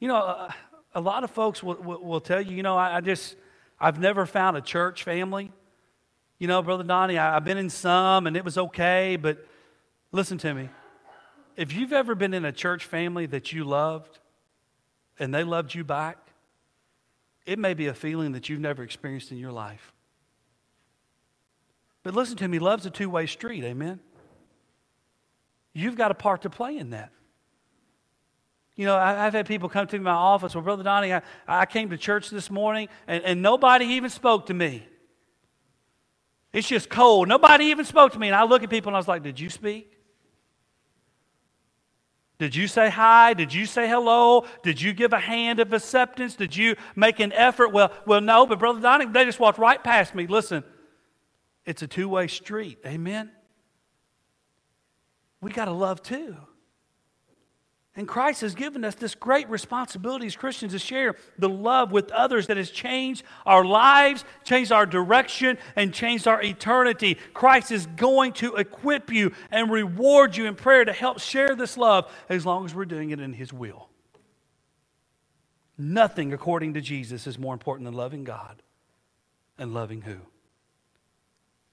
You 0.00 0.08
know, 0.08 0.16
a, 0.16 0.54
a 0.94 1.00
lot 1.00 1.22
of 1.22 1.30
folks 1.30 1.62
will, 1.62 1.76
will, 1.76 2.02
will, 2.02 2.20
tell 2.20 2.40
you, 2.40 2.56
you 2.56 2.62
know, 2.62 2.76
I, 2.76 2.96
I, 2.96 3.00
just, 3.00 3.36
I've 3.78 4.00
never 4.00 4.26
found 4.26 4.56
a 4.56 4.60
church 4.60 5.04
family. 5.04 5.52
You 6.38 6.48
know, 6.48 6.62
Brother 6.62 6.82
Donnie, 6.82 7.18
I, 7.18 7.36
I've 7.36 7.44
been 7.44 7.58
in 7.58 7.70
some 7.70 8.26
and 8.26 8.36
it 8.36 8.44
was 8.44 8.58
okay, 8.58 9.16
but 9.16 9.46
listen 10.10 10.38
to 10.38 10.54
me. 10.54 10.70
If 11.56 11.72
you've 11.72 11.92
ever 11.92 12.14
been 12.14 12.34
in 12.34 12.44
a 12.44 12.52
church 12.52 12.84
family 12.84 13.26
that 13.26 13.52
you 13.52 13.64
loved, 13.64 14.18
and 15.18 15.34
they 15.34 15.44
loved 15.44 15.74
you 15.74 15.84
back, 15.84 16.18
it 17.44 17.58
may 17.58 17.74
be 17.74 17.86
a 17.86 17.94
feeling 17.94 18.32
that 18.32 18.48
you've 18.48 18.60
never 18.60 18.82
experienced 18.82 19.32
in 19.32 19.38
your 19.38 19.52
life. 19.52 19.92
But 22.02 22.14
listen 22.14 22.36
to 22.38 22.48
me, 22.48 22.58
love's 22.58 22.86
a 22.86 22.90
two 22.90 23.10
way 23.10 23.26
street, 23.26 23.64
amen? 23.64 24.00
You've 25.72 25.96
got 25.96 26.10
a 26.10 26.14
part 26.14 26.42
to 26.42 26.50
play 26.50 26.76
in 26.76 26.90
that. 26.90 27.10
You 28.74 28.86
know, 28.86 28.96
I've 28.96 29.34
had 29.34 29.46
people 29.46 29.68
come 29.68 29.86
to 29.88 29.98
my 29.98 30.10
office, 30.10 30.54
well, 30.54 30.64
Brother 30.64 30.82
Donnie, 30.82 31.12
I, 31.12 31.22
I 31.46 31.66
came 31.66 31.90
to 31.90 31.98
church 31.98 32.30
this 32.30 32.50
morning 32.50 32.88
and, 33.06 33.22
and 33.22 33.42
nobody 33.42 33.84
even 33.86 34.08
spoke 34.08 34.46
to 34.46 34.54
me. 34.54 34.86
It's 36.52 36.68
just 36.68 36.88
cold. 36.88 37.28
Nobody 37.28 37.66
even 37.66 37.84
spoke 37.84 38.12
to 38.12 38.18
me. 38.18 38.28
And 38.28 38.36
I 38.36 38.44
look 38.44 38.62
at 38.62 38.70
people 38.70 38.90
and 38.90 38.96
I 38.96 38.98
was 38.98 39.08
like, 39.08 39.22
Did 39.22 39.40
you 39.40 39.50
speak? 39.50 39.90
Did 42.42 42.56
you 42.56 42.66
say 42.66 42.90
hi? 42.90 43.34
Did 43.34 43.54
you 43.54 43.66
say 43.66 43.88
hello? 43.88 44.46
Did 44.64 44.82
you 44.82 44.92
give 44.92 45.12
a 45.12 45.20
hand 45.20 45.60
of 45.60 45.72
acceptance? 45.72 46.34
Did 46.34 46.56
you 46.56 46.74
make 46.96 47.20
an 47.20 47.32
effort? 47.34 47.68
Well, 47.68 47.92
well, 48.04 48.20
no, 48.20 48.46
but 48.46 48.58
Brother 48.58 48.80
Donnie, 48.80 49.06
they 49.06 49.24
just 49.24 49.38
walked 49.38 49.60
right 49.60 49.80
past 49.80 50.12
me. 50.12 50.26
Listen, 50.26 50.64
it's 51.64 51.82
a 51.82 51.86
two-way 51.86 52.26
street. 52.26 52.80
Amen. 52.84 53.30
We 55.40 55.52
got 55.52 55.66
to 55.66 55.70
love 55.70 56.02
too. 56.02 56.36
And 57.94 58.08
Christ 58.08 58.40
has 58.40 58.54
given 58.54 58.84
us 58.84 58.94
this 58.94 59.14
great 59.14 59.50
responsibility 59.50 60.26
as 60.26 60.34
Christians 60.34 60.72
to 60.72 60.78
share 60.78 61.14
the 61.38 61.48
love 61.48 61.92
with 61.92 62.10
others 62.10 62.46
that 62.46 62.56
has 62.56 62.70
changed 62.70 63.22
our 63.44 63.66
lives, 63.66 64.24
changed 64.44 64.72
our 64.72 64.86
direction, 64.86 65.58
and 65.76 65.92
changed 65.92 66.26
our 66.26 66.42
eternity. 66.42 67.18
Christ 67.34 67.70
is 67.70 67.84
going 67.84 68.32
to 68.34 68.54
equip 68.54 69.12
you 69.12 69.32
and 69.50 69.70
reward 69.70 70.38
you 70.38 70.46
in 70.46 70.54
prayer 70.54 70.86
to 70.86 70.92
help 70.92 71.20
share 71.20 71.54
this 71.54 71.76
love 71.76 72.10
as 72.30 72.46
long 72.46 72.64
as 72.64 72.74
we're 72.74 72.86
doing 72.86 73.10
it 73.10 73.20
in 73.20 73.34
His 73.34 73.52
will. 73.52 73.90
Nothing, 75.76 76.32
according 76.32 76.74
to 76.74 76.80
Jesus, 76.80 77.26
is 77.26 77.38
more 77.38 77.52
important 77.52 77.84
than 77.84 77.94
loving 77.94 78.24
God 78.24 78.62
and 79.58 79.74
loving 79.74 80.00
who? 80.00 80.16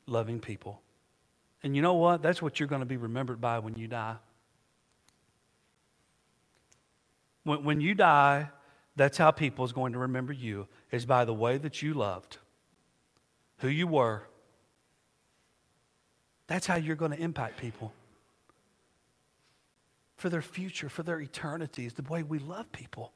Loving 0.06 0.42
people. 0.42 0.82
And 1.64 1.78
you 1.78 1.82
know 1.82 1.94
what? 1.94 2.22
That's 2.22 2.42
what 2.42 2.60
you're 2.60 2.68
going 2.68 2.82
to 2.82 2.86
be 2.86 2.98
remembered 2.98 3.40
by 3.40 3.60
when 3.60 3.76
you 3.76 3.88
die. 3.88 4.18
When, 7.50 7.64
when 7.64 7.82
you 7.82 7.96
die, 7.96 8.52
that's 8.96 9.18
how 9.18 9.32
people 9.32 9.66
is 9.66 9.72
going 9.72 9.94
to 9.94 9.98
remember 9.98 10.32
you, 10.32 10.68
is 10.92 11.08
by 11.08 11.26
the 11.26 11.34
way 11.34 11.58
that 11.58 11.82
you 11.82 11.96
loved, 11.96 12.38
who 13.58 13.68
you 13.68 13.88
were. 13.88 14.22
That's 16.46 16.68
how 16.68 16.76
you're 16.76 16.96
going 16.96 17.10
to 17.10 17.20
impact 17.20 17.58
people. 17.58 17.92
For 20.16 20.30
their 20.30 20.44
future, 20.44 20.90
for 20.90 21.02
their 21.02 21.20
eternity, 21.20 21.88
is 21.88 21.94
the 21.94 22.04
way 22.04 22.22
we 22.22 22.38
love 22.38 22.72
people. 22.72 23.14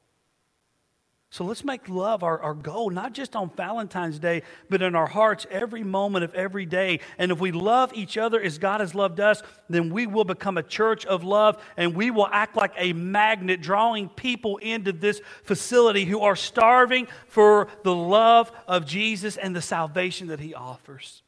So 1.34 1.44
let's 1.44 1.64
make 1.64 1.88
love 1.88 2.22
our, 2.22 2.40
our 2.40 2.54
goal, 2.54 2.90
not 2.90 3.12
just 3.12 3.34
on 3.34 3.50
Valentine's 3.56 4.20
Day, 4.20 4.44
but 4.70 4.82
in 4.82 4.94
our 4.94 5.08
hearts 5.08 5.48
every 5.50 5.82
moment 5.82 6.24
of 6.24 6.32
every 6.32 6.64
day. 6.64 7.00
And 7.18 7.32
if 7.32 7.40
we 7.40 7.50
love 7.50 7.92
each 7.92 8.16
other 8.16 8.40
as 8.40 8.58
God 8.58 8.78
has 8.78 8.94
loved 8.94 9.18
us, 9.18 9.42
then 9.68 9.90
we 9.90 10.06
will 10.06 10.22
become 10.22 10.58
a 10.58 10.62
church 10.62 11.04
of 11.04 11.24
love 11.24 11.60
and 11.76 11.96
we 11.96 12.12
will 12.12 12.28
act 12.30 12.54
like 12.54 12.72
a 12.76 12.92
magnet, 12.92 13.60
drawing 13.60 14.10
people 14.10 14.58
into 14.58 14.92
this 14.92 15.20
facility 15.42 16.04
who 16.04 16.20
are 16.20 16.36
starving 16.36 17.08
for 17.26 17.66
the 17.82 17.92
love 17.92 18.52
of 18.68 18.86
Jesus 18.86 19.36
and 19.36 19.56
the 19.56 19.60
salvation 19.62 20.28
that 20.28 20.38
He 20.38 20.54
offers. 20.54 21.24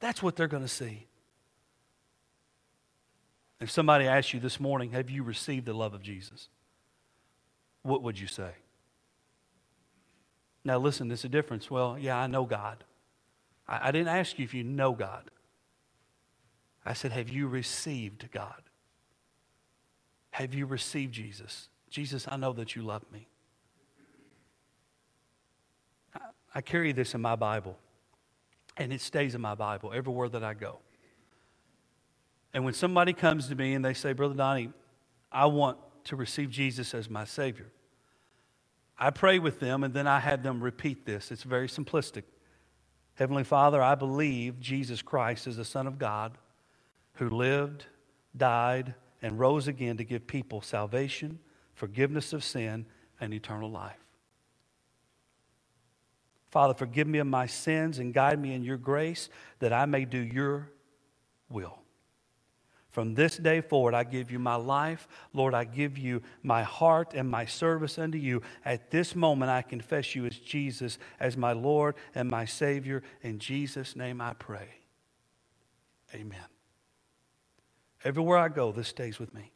That's 0.00 0.22
what 0.22 0.34
they're 0.34 0.48
going 0.48 0.62
to 0.62 0.66
see. 0.66 1.08
If 3.60 3.70
somebody 3.70 4.06
asks 4.06 4.32
you 4.32 4.40
this 4.40 4.58
morning, 4.58 4.92
Have 4.92 5.10
you 5.10 5.24
received 5.24 5.66
the 5.66 5.74
love 5.74 5.92
of 5.92 6.00
Jesus? 6.00 6.48
What 7.82 8.02
would 8.02 8.18
you 8.18 8.28
say? 8.28 8.52
Now, 10.64 10.78
listen, 10.78 11.08
there's 11.08 11.24
a 11.24 11.28
difference. 11.28 11.70
Well, 11.70 11.98
yeah, 11.98 12.16
I 12.16 12.26
know 12.26 12.44
God. 12.44 12.84
I, 13.68 13.88
I 13.88 13.90
didn't 13.90 14.08
ask 14.08 14.38
you 14.38 14.44
if 14.44 14.54
you 14.54 14.64
know 14.64 14.92
God. 14.92 15.30
I 16.86 16.92
said, 16.94 17.12
Have 17.12 17.28
you 17.28 17.46
received 17.48 18.28
God? 18.32 18.62
Have 20.32 20.54
you 20.54 20.66
received 20.66 21.12
Jesus? 21.12 21.68
Jesus, 21.90 22.26
I 22.28 22.36
know 22.36 22.52
that 22.54 22.74
you 22.74 22.82
love 22.82 23.04
me. 23.12 23.28
I, 26.14 26.20
I 26.56 26.60
carry 26.60 26.92
this 26.92 27.14
in 27.14 27.20
my 27.20 27.36
Bible, 27.36 27.78
and 28.76 28.92
it 28.92 29.00
stays 29.00 29.34
in 29.34 29.40
my 29.40 29.54
Bible 29.54 29.92
everywhere 29.94 30.28
that 30.30 30.42
I 30.42 30.54
go. 30.54 30.78
And 32.52 32.64
when 32.64 32.74
somebody 32.74 33.12
comes 33.12 33.48
to 33.48 33.54
me 33.54 33.74
and 33.74 33.84
they 33.84 33.94
say, 33.94 34.12
Brother 34.12 34.34
Donnie, 34.34 34.70
I 35.30 35.46
want 35.46 35.76
to 36.04 36.16
receive 36.16 36.50
Jesus 36.50 36.94
as 36.94 37.10
my 37.10 37.24
Savior, 37.24 37.66
I 38.98 39.10
pray 39.10 39.38
with 39.38 39.60
them 39.60 39.84
and 39.84 39.92
then 39.92 40.06
I 40.06 40.20
have 40.20 40.42
them 40.42 40.62
repeat 40.62 41.04
this. 41.04 41.30
It's 41.30 41.42
very 41.42 41.68
simplistic. 41.68 42.22
Heavenly 43.14 43.44
Father, 43.44 43.82
I 43.82 43.94
believe 43.94 44.60
Jesus 44.60 45.02
Christ 45.02 45.46
is 45.46 45.56
the 45.56 45.64
Son 45.64 45.86
of 45.86 45.98
God 45.98 46.36
who 47.14 47.28
lived, 47.28 47.86
died, 48.36 48.94
and 49.22 49.38
rose 49.38 49.68
again 49.68 49.96
to 49.96 50.04
give 50.04 50.26
people 50.26 50.60
salvation, 50.60 51.38
forgiveness 51.74 52.32
of 52.32 52.44
sin, 52.44 52.86
and 53.20 53.32
eternal 53.32 53.70
life. 53.70 53.98
Father, 56.50 56.74
forgive 56.74 57.06
me 57.06 57.18
of 57.18 57.26
my 57.26 57.46
sins 57.46 57.98
and 57.98 58.14
guide 58.14 58.38
me 58.38 58.54
in 58.54 58.62
your 58.62 58.76
grace 58.76 59.28
that 59.58 59.72
I 59.72 59.86
may 59.86 60.04
do 60.04 60.18
your 60.18 60.70
will. 61.48 61.83
From 62.94 63.14
this 63.14 63.38
day 63.38 63.60
forward, 63.60 63.92
I 63.92 64.04
give 64.04 64.30
you 64.30 64.38
my 64.38 64.54
life. 64.54 65.08
Lord, 65.32 65.52
I 65.52 65.64
give 65.64 65.98
you 65.98 66.22
my 66.44 66.62
heart 66.62 67.12
and 67.12 67.28
my 67.28 67.44
service 67.44 67.98
unto 67.98 68.18
you. 68.18 68.40
At 68.64 68.92
this 68.92 69.16
moment, 69.16 69.50
I 69.50 69.62
confess 69.62 70.14
you 70.14 70.26
as 70.26 70.38
Jesus, 70.38 70.96
as 71.18 71.36
my 71.36 71.54
Lord 71.54 71.96
and 72.14 72.30
my 72.30 72.44
Savior. 72.44 73.02
In 73.20 73.40
Jesus' 73.40 73.96
name 73.96 74.20
I 74.20 74.34
pray. 74.34 74.68
Amen. 76.14 76.46
Everywhere 78.04 78.38
I 78.38 78.48
go, 78.48 78.70
this 78.70 78.86
stays 78.86 79.18
with 79.18 79.34
me. 79.34 79.50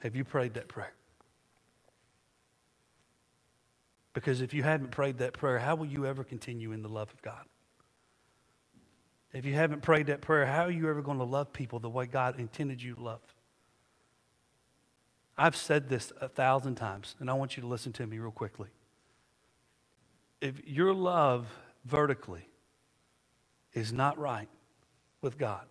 Have 0.00 0.14
you 0.14 0.24
prayed 0.24 0.52
that 0.54 0.68
prayer? 0.68 0.92
Because 4.12 4.42
if 4.42 4.52
you 4.52 4.62
haven't 4.62 4.90
prayed 4.90 5.16
that 5.20 5.32
prayer, 5.32 5.58
how 5.58 5.74
will 5.74 5.86
you 5.86 6.04
ever 6.04 6.22
continue 6.22 6.72
in 6.72 6.82
the 6.82 6.90
love 6.90 7.10
of 7.14 7.22
God? 7.22 7.46
If 9.32 9.44
you 9.44 9.54
haven't 9.54 9.82
prayed 9.82 10.06
that 10.06 10.20
prayer, 10.20 10.46
how 10.46 10.64
are 10.64 10.70
you 10.70 10.88
ever 10.90 11.02
going 11.02 11.18
to 11.18 11.24
love 11.24 11.52
people 11.52 11.78
the 11.78 11.88
way 11.88 12.06
God 12.06 12.38
intended 12.40 12.82
you 12.82 12.94
to 12.94 13.02
love? 13.02 13.20
I've 15.38 15.56
said 15.56 15.88
this 15.88 16.12
a 16.20 16.28
thousand 16.28 16.74
times, 16.74 17.14
and 17.20 17.30
I 17.30 17.34
want 17.34 17.56
you 17.56 17.62
to 17.62 17.66
listen 17.66 17.92
to 17.94 18.06
me 18.06 18.18
real 18.18 18.30
quickly. 18.30 18.68
If 20.40 20.66
your 20.66 20.92
love 20.92 21.46
vertically 21.84 22.46
is 23.72 23.92
not 23.92 24.18
right 24.18 24.48
with 25.22 25.38
God, 25.38 25.64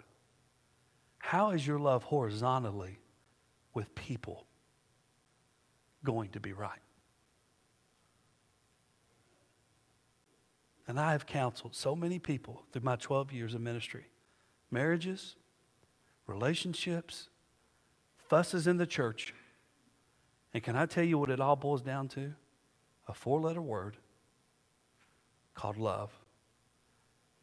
how 1.20 1.52
is 1.52 1.68
your 1.68 1.80
love 1.80 2.04
horizontally 2.04 3.00
with 3.74 3.94
people 3.94 4.46
going 6.04 6.30
to 6.30 6.40
be 6.40 6.54
right? 6.54 6.80
And 10.90 11.00
I 11.00 11.12
have 11.12 11.28
counseled 11.28 11.76
so 11.76 11.96
many 11.96 12.18
people 12.18 12.64
through 12.72 12.82
my 12.82 12.96
12 12.96 13.32
years 13.32 13.54
of 13.54 13.62
ministry 13.62 14.08
marriages, 14.72 15.36
relationships, 16.26 17.30
fusses 18.28 18.66
in 18.66 18.78
the 18.78 18.88
church. 18.88 19.36
And 20.52 20.64
can 20.64 20.76
I 20.76 20.88
tell 20.88 21.04
you 21.04 21.20
what 21.20 21.30
it 21.30 21.40
all 21.40 21.56
boils 21.56 21.84
down 21.84 22.08
to? 22.10 22.34
A 23.08 23.14
four 23.14 23.40
letter 23.40 23.62
word 23.62 23.98
called 25.54 25.78
love. 25.78 26.10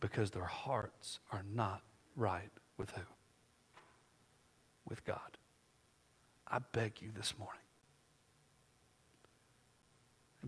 Because 0.01 0.33
their 0.33 0.45
hearts 0.45 1.21
are 1.31 1.45
not 1.55 1.83
right 2.17 2.51
with 2.77 2.91
who? 2.91 3.03
With 4.89 5.05
God. 5.05 5.39
I 6.49 6.59
beg 6.73 7.01
you 7.01 7.11
this 7.17 7.39
morning. 7.39 7.61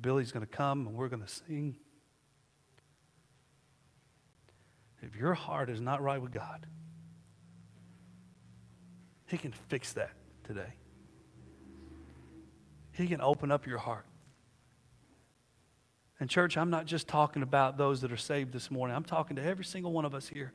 Billy's 0.00 0.32
going 0.32 0.44
to 0.44 0.52
come 0.52 0.88
and 0.88 0.96
we're 0.96 1.08
going 1.08 1.22
to 1.22 1.28
sing. 1.28 1.76
If 5.02 5.16
your 5.16 5.34
heart 5.34 5.70
is 5.70 5.80
not 5.80 6.02
right 6.02 6.20
with 6.20 6.32
God, 6.32 6.66
He 9.26 9.38
can 9.38 9.52
fix 9.68 9.92
that 9.94 10.10
today. 10.44 10.74
He 12.92 13.06
can 13.06 13.20
open 13.20 13.52
up 13.52 13.66
your 13.66 13.78
heart. 13.78 14.06
And, 16.20 16.28
church, 16.28 16.56
I'm 16.56 16.70
not 16.70 16.84
just 16.84 17.06
talking 17.06 17.42
about 17.42 17.78
those 17.78 18.00
that 18.00 18.10
are 18.10 18.16
saved 18.16 18.52
this 18.52 18.72
morning. 18.72 18.96
I'm 18.96 19.04
talking 19.04 19.36
to 19.36 19.42
every 19.42 19.64
single 19.64 19.92
one 19.92 20.04
of 20.04 20.14
us 20.14 20.26
here. 20.26 20.52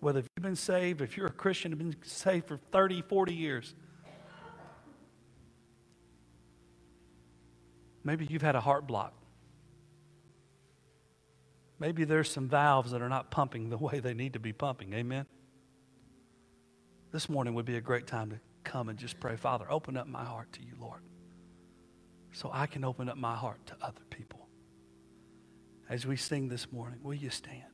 Whether 0.00 0.20
you've 0.20 0.42
been 0.42 0.56
saved, 0.56 1.02
if 1.02 1.16
you're 1.16 1.26
a 1.26 1.30
Christian, 1.30 1.70
have 1.70 1.78
been 1.78 1.94
saved 2.02 2.46
for 2.46 2.56
30, 2.72 3.02
40 3.02 3.34
years. 3.34 3.74
Maybe 8.02 8.26
you've 8.28 8.42
had 8.42 8.56
a 8.56 8.60
heart 8.60 8.86
block. 8.86 9.12
Maybe 11.82 12.04
there's 12.04 12.30
some 12.30 12.48
valves 12.48 12.92
that 12.92 13.02
are 13.02 13.08
not 13.08 13.32
pumping 13.32 13.68
the 13.68 13.76
way 13.86 13.98
they 13.98 14.14
need 14.14 14.34
to 14.34 14.38
be 14.38 14.52
pumping. 14.52 14.92
Amen? 14.92 15.26
This 17.10 17.28
morning 17.28 17.54
would 17.54 17.66
be 17.66 17.76
a 17.76 17.80
great 17.80 18.06
time 18.06 18.30
to 18.30 18.38
come 18.62 18.88
and 18.88 18.96
just 18.96 19.18
pray, 19.18 19.34
Father, 19.34 19.66
open 19.68 19.96
up 19.96 20.06
my 20.06 20.22
heart 20.22 20.52
to 20.52 20.60
you, 20.62 20.74
Lord, 20.78 21.00
so 22.30 22.50
I 22.52 22.66
can 22.66 22.84
open 22.84 23.08
up 23.08 23.16
my 23.16 23.34
heart 23.34 23.66
to 23.66 23.76
other 23.82 24.04
people. 24.10 24.46
As 25.90 26.06
we 26.06 26.16
sing 26.16 26.48
this 26.48 26.70
morning, 26.70 27.00
will 27.02 27.14
you 27.14 27.30
stand? 27.30 27.71